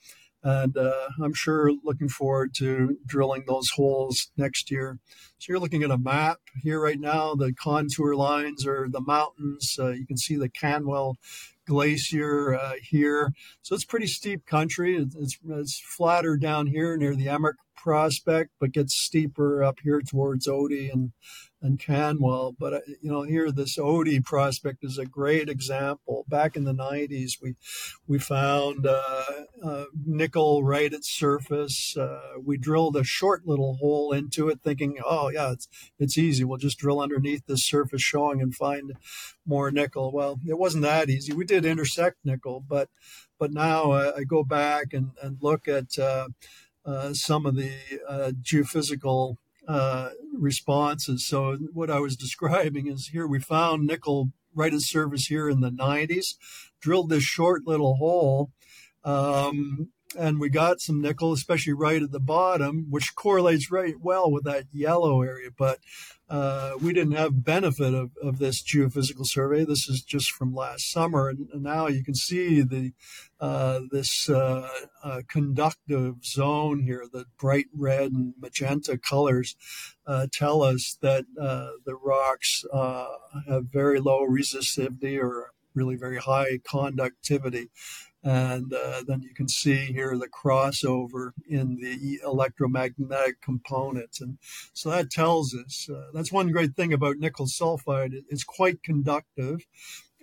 And 0.45 0.77
uh, 0.77 1.09
I'm 1.23 1.35
sure 1.35 1.71
looking 1.85 2.09
forward 2.09 2.55
to 2.57 2.99
drilling 3.07 3.45
those 3.47 3.71
holes 3.71 4.31
next 4.37 4.71
year. 4.71 4.99
So 5.39 5.47
you're 5.49 5.61
looking 5.61 5.83
at 5.83 5.91
a 5.91 5.99
map 5.99 6.39
here 6.63 6.81
right 6.81 6.99
now. 6.99 7.35
The 7.35 7.53
contour 7.53 8.15
lines 8.15 8.67
are 8.67 8.89
the 8.89 9.01
mountains. 9.01 9.77
Uh, 9.79 9.91
you 9.91 10.07
can 10.07 10.17
see 10.17 10.37
the 10.37 10.49
Canwell 10.49 11.17
Glacier 11.67 12.55
uh, 12.55 12.75
here. 12.83 13.33
So 13.63 13.75
it's 13.75 13.85
pretty 13.85 14.09
steep 14.09 14.47
country. 14.47 14.97
It's, 14.97 15.39
it's, 15.49 15.81
flatter 15.81 16.37
down 16.37 16.67
here 16.67 16.97
near 16.97 17.15
the 17.15 17.29
Emmerich 17.29 17.57
Prospect, 17.77 18.51
but 18.59 18.73
gets 18.73 18.95
steeper 18.95 19.63
up 19.63 19.79
here 19.83 20.01
towards 20.01 20.49
Odie 20.49 20.93
and 20.93 21.13
and 21.63 21.79
Canwell. 21.79 22.55
But 22.59 22.75
uh, 22.75 22.81
you 23.01 23.11
know, 23.11 23.23
here 23.23 23.51
this 23.51 23.79
Odie 23.79 24.23
prospect 24.23 24.85
is 24.85 24.99
a 24.99 25.07
great 25.07 25.49
example. 25.49 26.25
Back 26.29 26.57
in 26.57 26.65
the 26.65 26.75
'90s, 26.75 27.41
we 27.41 27.55
we 28.07 28.19
found 28.19 28.87
uh, 28.87 29.23
uh, 29.65 29.85
nickel 30.05 30.65
right 30.65 30.93
at 30.93 31.05
surface. 31.05 31.97
Uh, 31.97 32.35
we 32.45 32.59
drilled 32.59 32.97
a 32.97 33.05
short 33.05 33.47
little 33.47 33.77
hole 33.77 34.13
into 34.13 34.49
it, 34.49 34.61
thinking, 34.63 34.99
"Oh 35.05 35.29
yeah, 35.29 35.53
it's 35.53 35.69
it's 35.99 36.19
easy. 36.19 36.45
We'll 36.45 36.59
just 36.59 36.79
drill 36.79 37.01
underneath 37.01 37.47
the 37.47 37.57
surface 37.57 38.03
showing 38.03 38.43
and 38.43 38.55
find 38.55 38.95
more 39.47 39.71
nickel." 39.71 40.13
Well, 40.13 40.41
it 40.47 40.59
wasn't 40.59 40.83
that 40.83 41.09
easy. 41.09 41.33
We 41.33 41.45
did 41.45 41.65
intersect 41.65 42.19
nickel, 42.25 42.63
but 42.67 42.89
but 43.39 43.53
now 43.53 43.93
I, 43.93 44.17
I 44.19 44.25
go 44.25 44.43
back 44.45 44.93
and 44.93 45.13
and 45.23 45.39
look 45.41 45.69
at. 45.69 45.99
Uh, 45.99 46.29
uh, 46.85 47.15
some 47.15 47.47
of 47.47 47.55
the 47.55 47.71
geophysical 48.43 49.37
uh, 49.69 50.11
responses. 50.33 51.27
So 51.27 51.57
what 51.73 51.91
I 51.91 52.01
was 52.01 52.17
describing 52.25 52.89
is 52.89 53.09
here 53.09 53.27
we 53.27 53.41
found 53.41 53.87
nickel 53.87 54.33
right 54.55 54.75
at 54.75 54.81
service 54.81 55.27
here 55.27 55.49
in 55.49 55.61
the 55.61 55.71
90s, 55.71 56.35
drilled 56.81 57.09
this 57.09 57.23
short 57.23 57.67
little 57.67 57.97
hole. 57.97 58.51
Um, 59.05 59.89
and 60.19 60.41
we 60.41 60.49
got 60.49 60.81
some 60.81 61.01
nickel, 61.01 61.33
especially 61.33 61.73
right 61.73 62.03
at 62.03 62.13
the 62.13 62.21
bottom, 62.21 62.87
which 62.91 63.15
correlates 63.15 63.71
right 63.71 63.95
well 64.01 64.31
with 64.31 64.45
that 64.45 64.67
yellow 64.73 65.23
area. 65.23 65.51
But 65.57 65.79
uh, 66.29 66.73
we 66.81 66.95
didn't 66.95 67.13
have 67.13 67.45
benefit 67.45 67.93
of, 67.93 68.13
of 68.23 68.39
this 68.39 68.63
geophysical 68.63 69.27
survey. 69.27 69.65
This 69.65 69.87
is 69.89 70.03
just 70.03 70.31
from 70.31 70.55
last 70.55 70.91
summer, 70.91 71.29
and, 71.29 71.49
and 71.53 71.63
now 71.63 71.89
you 71.89 72.03
can 72.03 72.15
see 72.15 72.63
the 72.63 72.93
uh, 73.39 73.81
this 73.91 74.31
uh, 74.31 74.69
uh 75.05 75.21
conductive 75.29 76.25
zone 76.25 76.81
here. 76.81 77.05
The 77.13 77.27
bright 77.39 77.67
red 77.75 78.13
and 78.13 78.35
magenta 78.41 78.97
colors 78.97 79.57
uh, 80.07 80.27
tell 80.33 80.63
us 80.63 80.97
that 81.03 81.27
uh, 81.39 81.73
the 81.85 81.97
rocks 81.97 82.65
have 82.73 83.65
very 83.67 84.01
low 84.01 84.27
resistivity 84.27 85.19
or 85.19 85.53
really 85.75 85.97
very 85.97 86.19
high 86.19 86.59
conductivity. 86.65 87.69
And 88.25 88.73
uh, 88.73 89.03
then 89.07 89.23
you 89.23 89.35
can 89.35 89.49
see 89.49 89.87
here 89.87 90.17
the 90.17 90.29
crossover 90.29 91.33
in 91.49 91.77
the 91.77 92.21
electromagnetic 92.25 93.41
components. 93.41 94.21
And 94.21 94.39
so 94.73 94.91
that 94.91 95.11
tells 95.11 95.55
us 95.55 95.89
uh, 95.93 96.11
that's 96.15 96.31
one 96.31 96.53
great 96.53 96.77
thing 96.77 96.93
about 96.93 97.19
nickel 97.19 97.47
sulfide. 97.47 98.15
It's 98.31 98.45
quite 98.45 98.83
conductive. 98.83 99.67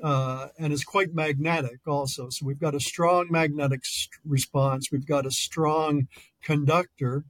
Uh, 0.01 0.47
and 0.57 0.71
it's 0.71 0.85
quite 0.85 1.13
magnetic 1.13 1.79
also. 1.85 2.29
So 2.29 2.45
we've 2.45 2.59
got 2.59 2.73
a 2.73 2.79
strong 2.79 3.27
magnetic 3.29 3.81
response. 4.23 4.91
We've 4.91 5.05
got 5.05 5.25
a 5.25 5.31
strong 5.31 6.07
conductor 6.41 7.25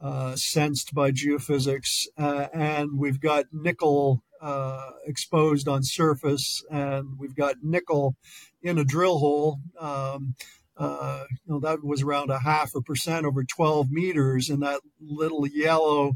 uh, 0.00 0.34
sensed 0.36 0.94
by 0.94 1.12
geophysics, 1.12 2.06
uh, 2.18 2.48
and 2.52 2.98
we've 2.98 3.20
got 3.20 3.46
nickel 3.52 4.22
uh, 4.40 4.90
exposed 5.06 5.68
on 5.68 5.84
surface, 5.84 6.64
and 6.70 7.18
we've 7.18 7.36
got 7.36 7.62
nickel 7.62 8.16
in 8.62 8.78
a 8.78 8.84
drill 8.84 9.18
hole. 9.18 9.60
Um, 9.78 10.34
uh, 10.76 11.24
you 11.30 11.52
know, 11.52 11.60
that 11.60 11.84
was 11.84 12.02
around 12.02 12.30
a 12.30 12.38
half 12.38 12.74
a 12.74 12.80
percent 12.80 13.26
over 13.26 13.44
12 13.44 13.90
meters 13.90 14.50
in 14.50 14.60
that 14.60 14.80
little 15.00 15.46
yellow 15.46 16.14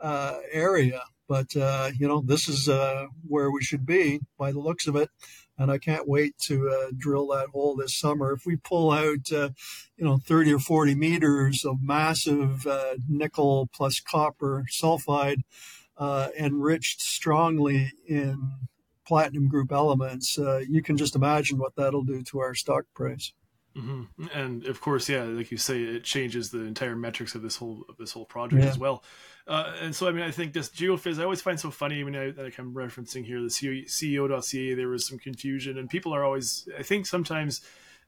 uh, 0.00 0.38
area. 0.52 1.02
But, 1.26 1.56
uh, 1.56 1.90
you 1.98 2.06
know, 2.06 2.22
this 2.24 2.48
is 2.48 2.68
uh, 2.68 3.06
where 3.26 3.50
we 3.50 3.62
should 3.62 3.86
be 3.86 4.20
by 4.38 4.52
the 4.52 4.60
looks 4.60 4.86
of 4.86 4.96
it. 4.96 5.08
And 5.56 5.70
I 5.70 5.78
can't 5.78 6.08
wait 6.08 6.36
to 6.46 6.68
uh, 6.68 6.90
drill 6.96 7.28
that 7.28 7.48
hole 7.48 7.76
this 7.76 7.98
summer. 7.98 8.32
If 8.32 8.44
we 8.44 8.56
pull 8.56 8.90
out, 8.90 9.32
uh, 9.32 9.50
you 9.96 10.04
know, 10.04 10.18
30 10.18 10.54
or 10.54 10.58
40 10.58 10.94
meters 10.96 11.64
of 11.64 11.80
massive 11.80 12.66
nickel 13.08 13.70
plus 13.72 14.00
copper 14.00 14.66
sulfide, 14.70 15.42
enriched 16.36 17.00
strongly 17.00 17.92
in 18.06 18.50
platinum 19.06 19.48
group 19.48 19.72
elements, 19.72 20.38
uh, 20.38 20.62
you 20.68 20.82
can 20.82 20.96
just 20.96 21.14
imagine 21.14 21.58
what 21.58 21.74
that'll 21.76 22.02
do 22.02 22.22
to 22.22 22.40
our 22.40 22.54
stock 22.54 22.84
price. 22.94 23.32
Mm-hmm. 23.76 24.26
And 24.32 24.66
of 24.66 24.80
course, 24.80 25.08
yeah, 25.08 25.24
like 25.24 25.50
you 25.50 25.58
say, 25.58 25.82
it 25.82 26.04
changes 26.04 26.50
the 26.50 26.60
entire 26.60 26.94
metrics 26.94 27.34
of 27.34 27.42
this 27.42 27.56
whole 27.56 27.84
of 27.88 27.96
this 27.96 28.12
whole 28.12 28.24
project 28.24 28.62
yeah. 28.62 28.70
as 28.70 28.78
well. 28.78 29.02
Uh, 29.46 29.74
and 29.80 29.94
so, 29.94 30.08
I 30.08 30.12
mean, 30.12 30.22
I 30.22 30.30
think 30.30 30.52
this 30.52 30.68
GeoPhys, 30.68 31.18
I 31.18 31.24
always 31.24 31.42
find 31.42 31.58
so 31.58 31.70
funny. 31.70 32.00
I 32.00 32.04
mean, 32.04 32.16
I, 32.16 32.26
like 32.40 32.58
I'm 32.58 32.72
referencing 32.72 33.24
here 33.24 33.40
the 33.40 33.48
CEO.ca, 33.48 34.74
there 34.74 34.88
was 34.88 35.06
some 35.06 35.18
confusion, 35.18 35.76
and 35.76 35.90
people 35.90 36.14
are 36.14 36.24
always, 36.24 36.68
I 36.78 36.82
think 36.82 37.06
sometimes 37.06 37.60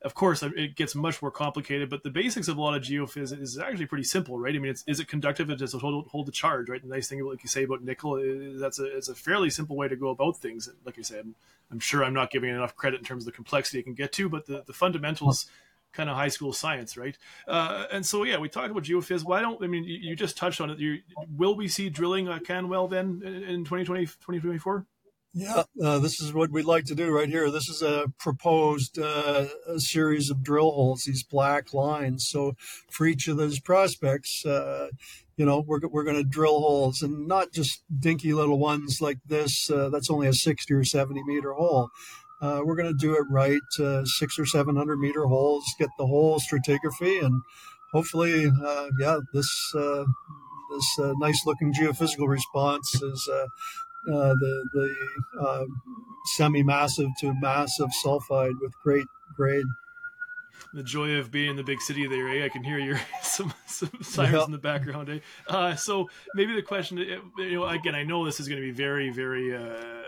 of 0.07 0.15
course, 0.15 0.41
it 0.45 0.77
gets 0.77 0.95
much 0.95 1.21
more 1.21 1.33
complicated, 1.33 1.91
but 1.91 2.05
the 2.05 2.11
basics 2.11 2.47
of 2.47 2.57
a 2.57 2.61
lot 2.61 2.77
of 2.77 2.83
geophys 2.85 3.37
is 3.37 3.59
actually 3.59 3.87
pretty 3.87 4.05
simple, 4.05 4.39
right? 4.39 4.55
I 4.55 4.59
mean, 4.59 4.73
is 4.87 5.01
it 5.01 5.09
conductive? 5.09 5.51
It 5.51 5.59
does 5.59 5.73
hold, 5.73 6.07
hold 6.07 6.27
the 6.27 6.33
charge, 6.33 6.69
right? 6.69 6.81
The 6.81 6.89
nice 6.89 7.09
thing, 7.09 7.25
like 7.25 7.43
you 7.43 7.49
say 7.49 7.65
about 7.65 7.83
nickel, 7.83 8.15
is 8.17 8.61
that's 8.61 8.79
a, 8.79 8.97
it's 8.97 9.09
a 9.09 9.17
fairly 9.17 9.51
simple 9.51 9.77
way 9.77 9.89
to 9.89 9.97
go 9.97 10.11
about 10.11 10.37
things. 10.37 10.69
Like 10.85 10.97
I 10.97 11.03
said, 11.03 11.25
I'm, 11.25 11.35
I'm 11.73 11.81
sure 11.81 12.05
I'm 12.05 12.15
not 12.15 12.31
giving 12.31 12.51
enough 12.51 12.77
credit 12.77 13.01
in 13.01 13.05
terms 13.05 13.25
of 13.25 13.27
the 13.27 13.33
complexity 13.33 13.81
it 13.81 13.83
can 13.83 13.95
get 13.95 14.13
to, 14.13 14.29
but 14.29 14.47
the, 14.47 14.63
the 14.65 14.73
fundamentals 14.73 15.47
kind 15.93 16.09
of 16.09 16.15
high 16.15 16.29
school 16.29 16.53
science, 16.53 16.97
right? 16.97 17.19
Uh, 17.49 17.87
and 17.91 18.07
so, 18.07 18.23
yeah, 18.23 18.39
we 18.39 18.49
talked 18.49 18.71
about 18.71 18.85
geophys. 18.85 19.25
Why 19.25 19.41
don't, 19.41 19.61
I 19.61 19.67
mean, 19.67 19.83
you, 19.83 19.97
you 19.97 20.15
just 20.15 20.37
touched 20.37 20.61
on 20.61 20.71
it. 20.71 20.79
You, 20.79 21.01
will 21.37 21.57
we 21.57 21.67
see 21.67 21.89
drilling 21.89 22.29
at 22.29 22.45
Canwell 22.45 22.87
then 22.87 23.23
in 23.25 23.65
2020, 23.65 24.07
2024? 24.07 24.87
Yeah, 25.39 25.65
uh, 25.85 25.99
this 25.99 26.19
is 26.19 26.33
what 26.33 26.51
we'd 26.51 26.65
like 26.65 26.87
to 26.87 26.95
do 26.95 27.15
right 27.15 27.29
here. 27.29 27.51
This 27.51 27.69
is 27.69 27.83
a 27.83 28.11
proposed 28.19 28.99
uh, 28.99 29.45
a 29.67 29.79
series 29.79 30.31
of 30.31 30.43
drill 30.43 30.71
holes, 30.71 31.03
these 31.05 31.23
black 31.23 31.75
lines. 31.75 32.27
So 32.31 32.55
for 32.91 33.07
each 33.07 33.29
of 33.29 33.37
those 33.37 33.61
prospects, 33.61 34.47
uh, 34.47 34.89
you 35.37 35.45
know, 35.45 35.63
we're, 35.67 35.81
we're 35.91 36.05
going 36.05 36.17
to 36.17 36.25
drill 36.25 36.59
holes 36.61 37.03
and 37.03 37.29
not 37.29 37.53
just 37.53 37.83
dinky 38.01 38.33
little 38.33 38.59
ones 38.59 39.03
like 39.03 39.19
this. 39.27 39.71
Uh, 39.71 39.91
that's 39.91 40.09
only 40.09 40.27
a 40.27 40.33
60 40.33 40.73
or 40.73 40.85
70 40.85 41.23
meter 41.25 41.53
hole. 41.53 41.91
Uh, 42.41 42.63
we're 42.65 42.77
going 42.77 42.89
to 42.89 42.99
do 42.99 43.15
it 43.15 43.25
right, 43.31 43.61
uh, 43.79 44.07
six 44.07 44.39
or 44.39 44.47
700 44.47 44.99
meter 44.99 45.27
holes, 45.27 45.67
get 45.79 45.91
the 45.99 46.07
whole 46.07 46.41
stratigraphy 46.41 47.23
and 47.23 47.43
hopefully, 47.93 48.51
yeah, 49.01 49.19
this, 49.35 49.75
this 49.75 50.99
nice 51.19 51.45
looking 51.45 51.75
geophysical 51.75 52.27
response 52.27 52.95
is 53.03 53.29
uh, 53.31 53.47
the 54.07 54.69
the 54.73 55.41
uh, 55.41 55.65
semi-massive 56.37 57.11
to 57.21 57.35
massive 57.41 57.91
sulfide 58.05 58.61
with 58.61 58.73
great 58.83 59.07
grade. 59.37 59.67
The 60.73 60.83
joy 60.83 61.17
of 61.17 61.31
being 61.31 61.51
in 61.51 61.57
the 61.57 61.63
big 61.63 61.81
city 61.81 62.07
there, 62.07 62.29
eh? 62.29 62.45
I 62.45 62.49
can 62.49 62.65
hear 62.65 62.79
your 62.79 63.01
some, 63.23 63.53
some 63.67 63.91
sirens 64.03 64.47
in 64.47 64.53
the 64.53 64.59
background, 64.59 65.09
eh? 65.09 65.19
Uh, 65.49 65.75
so 65.75 66.09
maybe 66.35 66.55
the 66.55 66.63
question, 66.63 66.99
you 66.99 67.23
know, 67.39 67.67
again, 67.67 67.95
I 67.95 68.03
know 68.03 68.25
this 68.25 68.41
is 68.41 68.49
going 68.49 68.61
to 68.61 68.67
be 68.67 68.73
very, 68.73 69.11
very, 69.11 69.55
uh, 69.55 70.03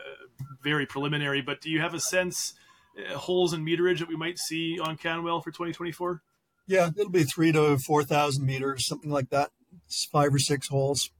very 0.62 0.84
preliminary, 0.84 1.42
but 1.42 1.60
do 1.60 1.70
you 1.70 1.80
have 1.80 1.94
a 1.94 2.00
sense 2.00 2.54
uh, 2.98 3.16
holes 3.16 3.52
in 3.52 3.64
meterage 3.64 4.00
that 4.00 4.08
we 4.08 4.16
might 4.16 4.38
see 4.38 4.78
on 4.78 4.96
Canwell 4.96 5.40
for 5.40 5.50
2024? 5.50 6.22
Yeah, 6.66 6.90
it'll 6.94 7.10
be 7.10 7.24
three 7.24 7.52
to 7.52 7.78
four 7.78 8.04
thousand 8.04 8.44
meters, 8.44 8.86
something 8.86 9.10
like 9.10 9.30
that. 9.30 9.50
It's 9.86 10.04
five 10.04 10.34
or 10.34 10.38
six 10.38 10.68
holes. 10.68 11.10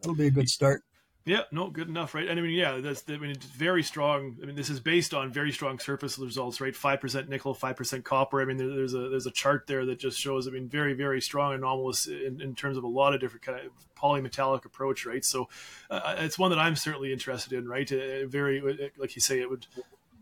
That'll 0.00 0.16
be 0.16 0.28
a 0.28 0.30
good 0.30 0.48
start. 0.48 0.82
Yeah, 1.30 1.42
no, 1.52 1.70
good 1.70 1.86
enough, 1.86 2.12
right? 2.12 2.26
And 2.26 2.40
I 2.40 2.42
mean, 2.42 2.54
yeah, 2.54 2.78
that's 2.78 3.04
I 3.08 3.16
mean, 3.16 3.30
it's 3.30 3.46
very 3.46 3.84
strong. 3.84 4.36
I 4.42 4.46
mean, 4.46 4.56
this 4.56 4.68
is 4.68 4.80
based 4.80 5.14
on 5.14 5.32
very 5.32 5.52
strong 5.52 5.78
surface 5.78 6.18
results, 6.18 6.60
right? 6.60 6.74
Five 6.74 7.00
percent 7.00 7.28
nickel, 7.28 7.54
five 7.54 7.76
percent 7.76 8.04
copper. 8.04 8.42
I 8.42 8.44
mean, 8.46 8.56
there, 8.56 8.66
there's 8.66 8.94
a 8.94 9.08
there's 9.08 9.26
a 9.26 9.30
chart 9.30 9.68
there 9.68 9.86
that 9.86 10.00
just 10.00 10.18
shows. 10.18 10.48
I 10.48 10.50
mean, 10.50 10.68
very 10.68 10.92
very 10.92 11.20
strong 11.20 11.54
anomalous 11.54 12.08
in, 12.08 12.40
in 12.40 12.56
terms 12.56 12.76
of 12.76 12.82
a 12.82 12.88
lot 12.88 13.14
of 13.14 13.20
different 13.20 13.44
kind 13.44 13.64
of 13.64 13.70
polymetallic 13.94 14.64
approach, 14.64 15.06
right? 15.06 15.24
So, 15.24 15.48
uh, 15.88 16.16
it's 16.18 16.36
one 16.36 16.50
that 16.50 16.58
I'm 16.58 16.74
certainly 16.74 17.12
interested 17.12 17.52
in, 17.52 17.68
right? 17.68 17.90
Uh, 17.92 18.26
very, 18.26 18.90
like 18.98 19.14
you 19.14 19.22
say, 19.22 19.38
it 19.38 19.48
would 19.48 19.68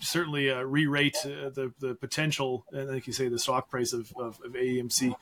certainly 0.01 0.51
uh, 0.51 0.63
re-rate 0.63 1.17
uh, 1.25 1.51
the 1.51 1.73
the 1.79 1.95
potential, 1.95 2.65
and 2.73 2.89
like 2.89 3.07
you 3.07 3.13
say, 3.13 3.29
the 3.29 3.39
stock 3.39 3.69
price 3.69 3.93
of, 3.93 4.13
of, 4.17 4.41
of 4.45 4.53
AEMC. 4.53 5.15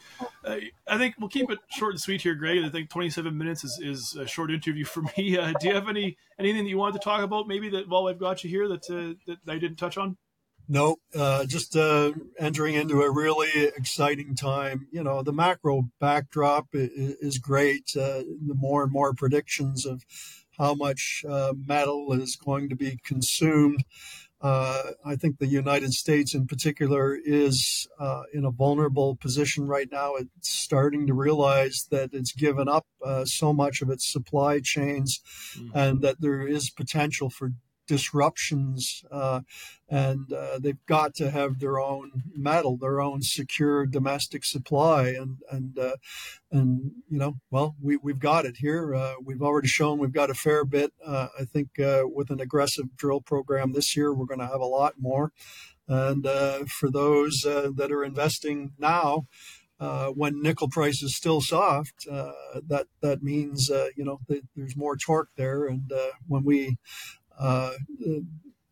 Uh, 0.44 0.56
I 0.86 0.98
think 0.98 1.16
we'll 1.18 1.28
keep 1.28 1.50
it 1.50 1.58
short 1.70 1.92
and 1.92 2.00
sweet 2.00 2.22
here, 2.22 2.34
Greg. 2.34 2.64
I 2.64 2.68
think 2.68 2.90
27 2.90 3.36
minutes 3.36 3.64
is, 3.64 3.80
is 3.82 4.16
a 4.16 4.26
short 4.26 4.50
interview 4.50 4.84
for 4.84 5.02
me. 5.16 5.38
Uh, 5.38 5.52
do 5.60 5.68
you 5.68 5.74
have 5.74 5.88
any 5.88 6.16
anything 6.38 6.64
that 6.64 6.70
you 6.70 6.78
want 6.78 6.94
to 6.94 7.00
talk 7.00 7.22
about? 7.22 7.48
Maybe 7.48 7.68
that 7.70 7.88
while 7.88 8.08
I've 8.08 8.18
got 8.18 8.44
you 8.44 8.50
here 8.50 8.68
that 8.68 8.90
uh, 8.90 9.14
that 9.26 9.52
I 9.52 9.58
didn't 9.58 9.76
touch 9.76 9.96
on. 9.96 10.16
No, 10.68 10.96
uh, 11.14 11.44
just 11.46 11.76
entering 11.76 12.74
into 12.74 13.00
a 13.00 13.10
really 13.10 13.66
exciting 13.76 14.34
time. 14.34 14.88
You 14.90 15.04
know, 15.04 15.22
the 15.22 15.32
macro 15.32 15.90
backdrop 16.00 16.66
is, 16.72 17.14
is 17.20 17.38
great. 17.38 17.92
the 17.94 18.56
more 18.56 18.82
and 18.82 18.90
more 18.90 19.14
predictions 19.14 19.86
of 19.86 20.04
how 20.58 20.74
much 20.74 21.24
metal 21.54 22.12
is 22.12 22.34
going 22.34 22.68
to 22.70 22.74
be 22.74 22.98
consumed 23.04 23.84
uh, 24.46 24.92
I 25.04 25.16
think 25.16 25.38
the 25.38 25.48
United 25.48 25.92
States, 25.92 26.32
in 26.32 26.46
particular, 26.46 27.18
is 27.20 27.88
uh, 27.98 28.22
in 28.32 28.44
a 28.44 28.52
vulnerable 28.52 29.16
position 29.16 29.66
right 29.66 29.88
now. 29.90 30.14
It's 30.14 30.48
starting 30.48 31.08
to 31.08 31.14
realize 31.14 31.88
that 31.90 32.10
it's 32.12 32.30
given 32.30 32.68
up 32.68 32.86
uh, 33.04 33.24
so 33.24 33.52
much 33.52 33.82
of 33.82 33.90
its 33.90 34.06
supply 34.06 34.60
chains 34.60 35.20
mm-hmm. 35.58 35.76
and 35.76 36.00
that 36.02 36.20
there 36.20 36.46
is 36.46 36.70
potential 36.70 37.28
for 37.28 37.54
disruptions, 37.86 39.04
uh, 39.10 39.40
and 39.88 40.32
uh, 40.32 40.58
they've 40.58 40.84
got 40.86 41.14
to 41.14 41.30
have 41.30 41.58
their 41.58 41.78
own 41.78 42.22
metal, 42.34 42.76
their 42.76 43.00
own 43.00 43.22
secure 43.22 43.86
domestic 43.86 44.44
supply, 44.44 45.08
and 45.08 45.38
and 45.50 45.78
uh, 45.78 45.96
and 46.50 46.92
you 47.08 47.18
know, 47.18 47.36
well, 47.50 47.76
we 47.80 47.96
we've 47.96 48.18
got 48.18 48.44
it 48.44 48.56
here. 48.58 48.94
Uh, 48.94 49.14
we've 49.24 49.42
already 49.42 49.68
shown 49.68 49.98
we've 49.98 50.12
got 50.12 50.30
a 50.30 50.34
fair 50.34 50.64
bit. 50.64 50.92
Uh, 51.04 51.28
I 51.38 51.44
think 51.44 51.78
uh, 51.78 52.02
with 52.04 52.30
an 52.30 52.40
aggressive 52.40 52.96
drill 52.96 53.20
program 53.20 53.72
this 53.72 53.96
year, 53.96 54.12
we're 54.12 54.26
going 54.26 54.40
to 54.40 54.46
have 54.46 54.60
a 54.60 54.66
lot 54.66 54.94
more. 54.98 55.32
And 55.88 56.26
for 56.68 56.90
those 56.90 57.42
that 57.42 57.92
are 57.92 58.04
investing 58.04 58.72
now. 58.78 59.26
Uh, 59.78 60.06
when 60.06 60.40
nickel 60.40 60.70
price 60.70 61.02
is 61.02 61.14
still 61.14 61.42
soft, 61.42 62.06
uh, 62.10 62.32
that 62.66 62.86
that 63.02 63.22
means 63.22 63.70
uh, 63.70 63.88
you 63.94 64.06
know 64.06 64.18
th- 64.26 64.42
there's 64.56 64.74
more 64.74 64.96
torque 64.96 65.28
there, 65.36 65.66
and 65.66 65.92
when 66.26 66.44
we 66.44 66.78
uh, 67.38 67.72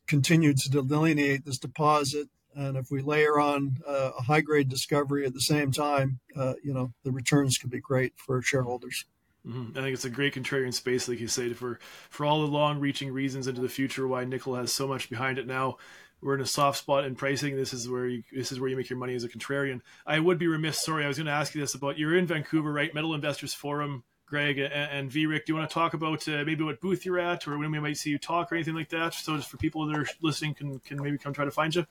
continue 0.06 0.54
to 0.54 0.68
delineate 0.68 1.44
this 1.44 1.58
deposit. 1.58 2.28
And 2.54 2.76
if 2.76 2.90
we 2.90 3.02
layer 3.02 3.40
on 3.40 3.78
uh, 3.86 4.12
a 4.16 4.22
high 4.22 4.40
grade 4.40 4.68
discovery 4.68 5.26
at 5.26 5.34
the 5.34 5.40
same 5.40 5.72
time, 5.72 6.20
uh, 6.36 6.54
you 6.62 6.72
know, 6.72 6.92
the 7.02 7.10
returns 7.10 7.58
could 7.58 7.70
be 7.70 7.80
great 7.80 8.12
for 8.16 8.40
shareholders. 8.42 9.06
Mm-hmm. 9.46 9.76
I 9.76 9.82
think 9.82 9.94
it's 9.94 10.04
a 10.04 10.10
great 10.10 10.34
contrarian 10.34 10.72
space, 10.72 11.08
like 11.08 11.20
you 11.20 11.28
say, 11.28 11.52
for 11.52 11.78
for 12.08 12.24
all 12.24 12.40
the 12.40 12.46
long-reaching 12.46 13.12
reasons 13.12 13.46
into 13.46 13.60
the 13.60 13.68
future 13.68 14.08
why 14.08 14.24
nickel 14.24 14.54
has 14.54 14.72
so 14.72 14.86
much 14.86 15.10
behind 15.10 15.38
it 15.38 15.46
now. 15.46 15.76
We're 16.22 16.36
in 16.36 16.40
a 16.40 16.46
soft 16.46 16.78
spot 16.78 17.04
in 17.04 17.16
pricing. 17.16 17.54
This 17.54 17.74
is 17.74 17.86
where 17.86 18.06
you 18.06 18.22
this 18.32 18.52
is 18.52 18.58
where 18.58 18.70
you 18.70 18.76
make 18.76 18.88
your 18.88 18.98
money 18.98 19.14
as 19.14 19.24
a 19.24 19.28
contrarian. 19.28 19.82
I 20.06 20.18
would 20.18 20.38
be 20.38 20.46
remiss. 20.46 20.82
Sorry, 20.82 21.04
I 21.04 21.08
was 21.08 21.18
going 21.18 21.26
to 21.26 21.32
ask 21.32 21.54
you 21.54 21.60
this 21.60 21.74
about 21.74 21.98
you're 21.98 22.16
in 22.16 22.26
Vancouver, 22.26 22.72
right? 22.72 22.94
Metal 22.94 23.14
Investors 23.14 23.52
Forum 23.52 24.04
Greg 24.26 24.58
and, 24.58 24.72
and 24.72 25.10
VRIC, 25.10 25.44
do 25.46 25.52
you 25.52 25.54
want 25.56 25.68
to 25.68 25.74
talk 25.74 25.94
about 25.94 26.26
uh, 26.28 26.44
maybe 26.44 26.64
what 26.64 26.80
booth 26.80 27.04
you're 27.04 27.18
at 27.18 27.46
or 27.46 27.58
when 27.58 27.70
we 27.70 27.78
might 27.78 27.96
see 27.96 28.10
you 28.10 28.18
talk 28.18 28.50
or 28.50 28.54
anything 28.54 28.74
like 28.74 28.88
that? 28.90 29.14
So 29.14 29.36
just 29.36 29.50
for 29.50 29.56
people 29.56 29.86
that 29.86 29.96
are 29.96 30.06
listening 30.22 30.54
can, 30.54 30.78
can 30.80 31.02
maybe 31.02 31.18
come 31.18 31.32
try 31.32 31.44
to 31.44 31.50
find 31.50 31.74
you? 31.74 31.86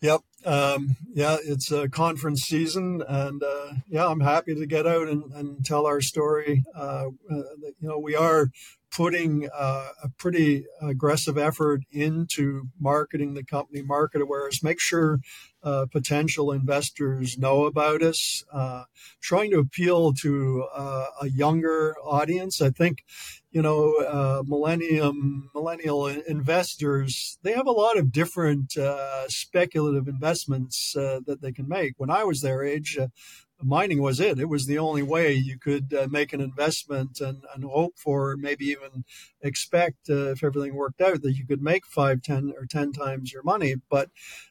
Yep. 0.00 0.20
Um, 0.44 0.96
yeah, 1.12 1.38
it's 1.42 1.72
a 1.72 1.88
conference 1.88 2.42
season, 2.42 3.02
and 3.06 3.42
uh, 3.42 3.72
yeah, 3.88 4.06
I'm 4.06 4.20
happy 4.20 4.54
to 4.54 4.64
get 4.64 4.86
out 4.86 5.08
and, 5.08 5.32
and 5.32 5.64
tell 5.64 5.86
our 5.86 6.00
story. 6.00 6.62
Uh, 6.72 7.06
uh, 7.28 7.42
you 7.80 7.88
know, 7.88 7.98
we 7.98 8.14
are 8.14 8.48
putting 8.90 9.48
uh, 9.54 9.88
a 10.02 10.08
pretty 10.16 10.64
aggressive 10.80 11.36
effort 11.36 11.82
into 11.90 12.68
marketing 12.80 13.34
the 13.34 13.44
company, 13.44 13.82
market 13.82 14.22
awareness, 14.22 14.62
make 14.62 14.80
sure 14.80 15.20
uh, 15.62 15.86
potential 15.90 16.52
investors 16.52 17.36
know 17.36 17.66
about 17.66 18.02
us, 18.02 18.44
uh, 18.52 18.84
trying 19.20 19.50
to 19.50 19.58
appeal 19.58 20.12
to 20.12 20.66
uh, 20.74 21.06
a 21.20 21.28
younger 21.28 21.96
audience. 22.02 22.62
I 22.62 22.70
think, 22.70 23.04
you 23.50 23.60
know, 23.60 23.94
uh, 23.96 24.42
millennium 24.46 25.50
millennial 25.54 26.06
investors 26.06 27.38
they 27.42 27.52
have 27.52 27.66
a 27.66 27.72
lot 27.72 27.98
of 27.98 28.12
different 28.12 28.76
uh, 28.76 29.28
speculative 29.28 30.06
investments 30.06 30.92
that 30.94 31.38
they 31.40 31.52
can 31.52 31.68
make. 31.68 31.94
When 31.96 32.10
I 32.10 32.24
was 32.24 32.40
their 32.40 32.62
age, 32.62 32.98
mining 33.62 34.00
was 34.00 34.20
it. 34.20 34.38
It 34.38 34.48
was 34.48 34.66
the 34.66 34.78
only 34.78 35.02
way 35.02 35.32
you 35.32 35.58
could 35.58 35.92
uh, 35.92 36.08
make 36.10 36.32
an 36.32 36.40
investment 36.40 37.20
and, 37.20 37.44
and 37.54 37.64
hope 37.64 37.98
for, 37.98 38.36
maybe 38.36 38.66
even 38.66 39.04
expect, 39.42 40.08
uh, 40.10 40.30
if 40.30 40.44
everything 40.44 40.74
worked 40.74 41.00
out, 41.00 41.22
that 41.22 41.36
you 41.36 41.46
could 41.46 41.62
make 41.62 41.86
five, 41.86 42.22
ten, 42.22 42.52
or 42.56 42.66
ten 42.66 42.92
times 42.92 43.32
your 43.32 43.42
money. 43.42 43.74
But 43.90 44.10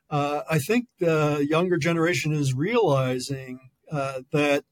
uh, 0.09 0.41
I 0.49 0.59
think 0.59 0.87
the 0.99 1.45
younger 1.49 1.77
generation 1.77 2.33
is 2.33 2.53
realizing 2.53 3.69
uh, 3.91 4.21
that. 4.31 4.63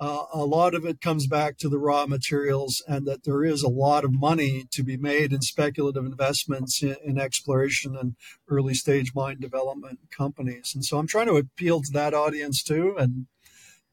Uh, 0.00 0.26
a 0.34 0.44
lot 0.44 0.74
of 0.74 0.84
it 0.84 1.00
comes 1.00 1.28
back 1.28 1.56
to 1.56 1.68
the 1.68 1.78
raw 1.78 2.06
materials, 2.06 2.82
and 2.88 3.06
that 3.06 3.22
there 3.22 3.44
is 3.44 3.62
a 3.62 3.68
lot 3.68 4.04
of 4.04 4.12
money 4.12 4.64
to 4.68 4.82
be 4.82 4.96
made 4.96 5.32
in 5.32 5.40
speculative 5.42 6.04
investments 6.04 6.82
in, 6.82 6.96
in 7.04 7.20
exploration 7.20 7.96
and 7.96 8.16
early 8.48 8.74
stage 8.74 9.14
mine 9.14 9.38
development 9.38 10.00
companies. 10.10 10.72
And 10.74 10.84
so 10.84 10.98
I'm 10.98 11.06
trying 11.06 11.28
to 11.28 11.36
appeal 11.36 11.82
to 11.82 11.92
that 11.92 12.14
audience 12.14 12.64
too, 12.64 12.96
and 12.98 13.26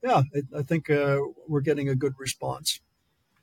yeah, 0.04 0.22
I, 0.36 0.60
I 0.60 0.62
think 0.64 0.90
uh, 0.90 1.20
we're 1.48 1.62
getting 1.62 1.90
a 1.90 1.96
good 1.96 2.14
response. 2.18 2.80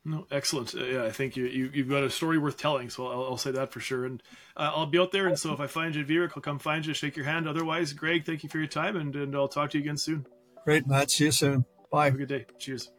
No, 0.07 0.25
excellent. 0.31 0.73
Uh, 0.73 0.85
yeah, 0.85 1.03
I 1.03 1.11
think 1.11 1.35
you, 1.35 1.45
you 1.45 1.69
have 1.83 1.89
got 1.89 2.03
a 2.03 2.09
story 2.09 2.37
worth 2.37 2.57
telling. 2.57 2.89
So 2.89 3.07
I'll, 3.07 3.23
I'll 3.23 3.37
say 3.37 3.51
that 3.51 3.73
for 3.73 3.81
sure. 3.81 4.05
And 4.05 4.23
uh, 4.55 4.71
I'll 4.73 4.85
be 4.85 4.97
out 4.99 5.11
there. 5.11 5.27
And 5.27 5.37
so 5.37 5.51
if 5.51 5.59
I 5.59 5.67
find 5.67 5.95
you 5.95 6.23
at 6.23 6.31
I'll 6.35 6.41
come 6.41 6.59
find 6.59 6.85
you, 6.85 6.93
shake 6.93 7.17
your 7.17 7.25
hand. 7.25 7.47
Otherwise, 7.47 7.91
Greg, 7.91 8.25
thank 8.25 8.41
you 8.41 8.49
for 8.49 8.57
your 8.57 8.67
time, 8.67 8.95
and, 8.95 9.13
and 9.15 9.35
I'll 9.35 9.49
talk 9.49 9.71
to 9.71 9.77
you 9.77 9.83
again 9.83 9.97
soon. 9.97 10.25
Great, 10.63 10.87
Matt. 10.87 11.11
See 11.11 11.25
you 11.25 11.31
soon. 11.31 11.65
Bye. 11.91 12.05
Have 12.05 12.15
a 12.15 12.17
good 12.19 12.29
day. 12.29 12.45
Cheers. 12.57 12.89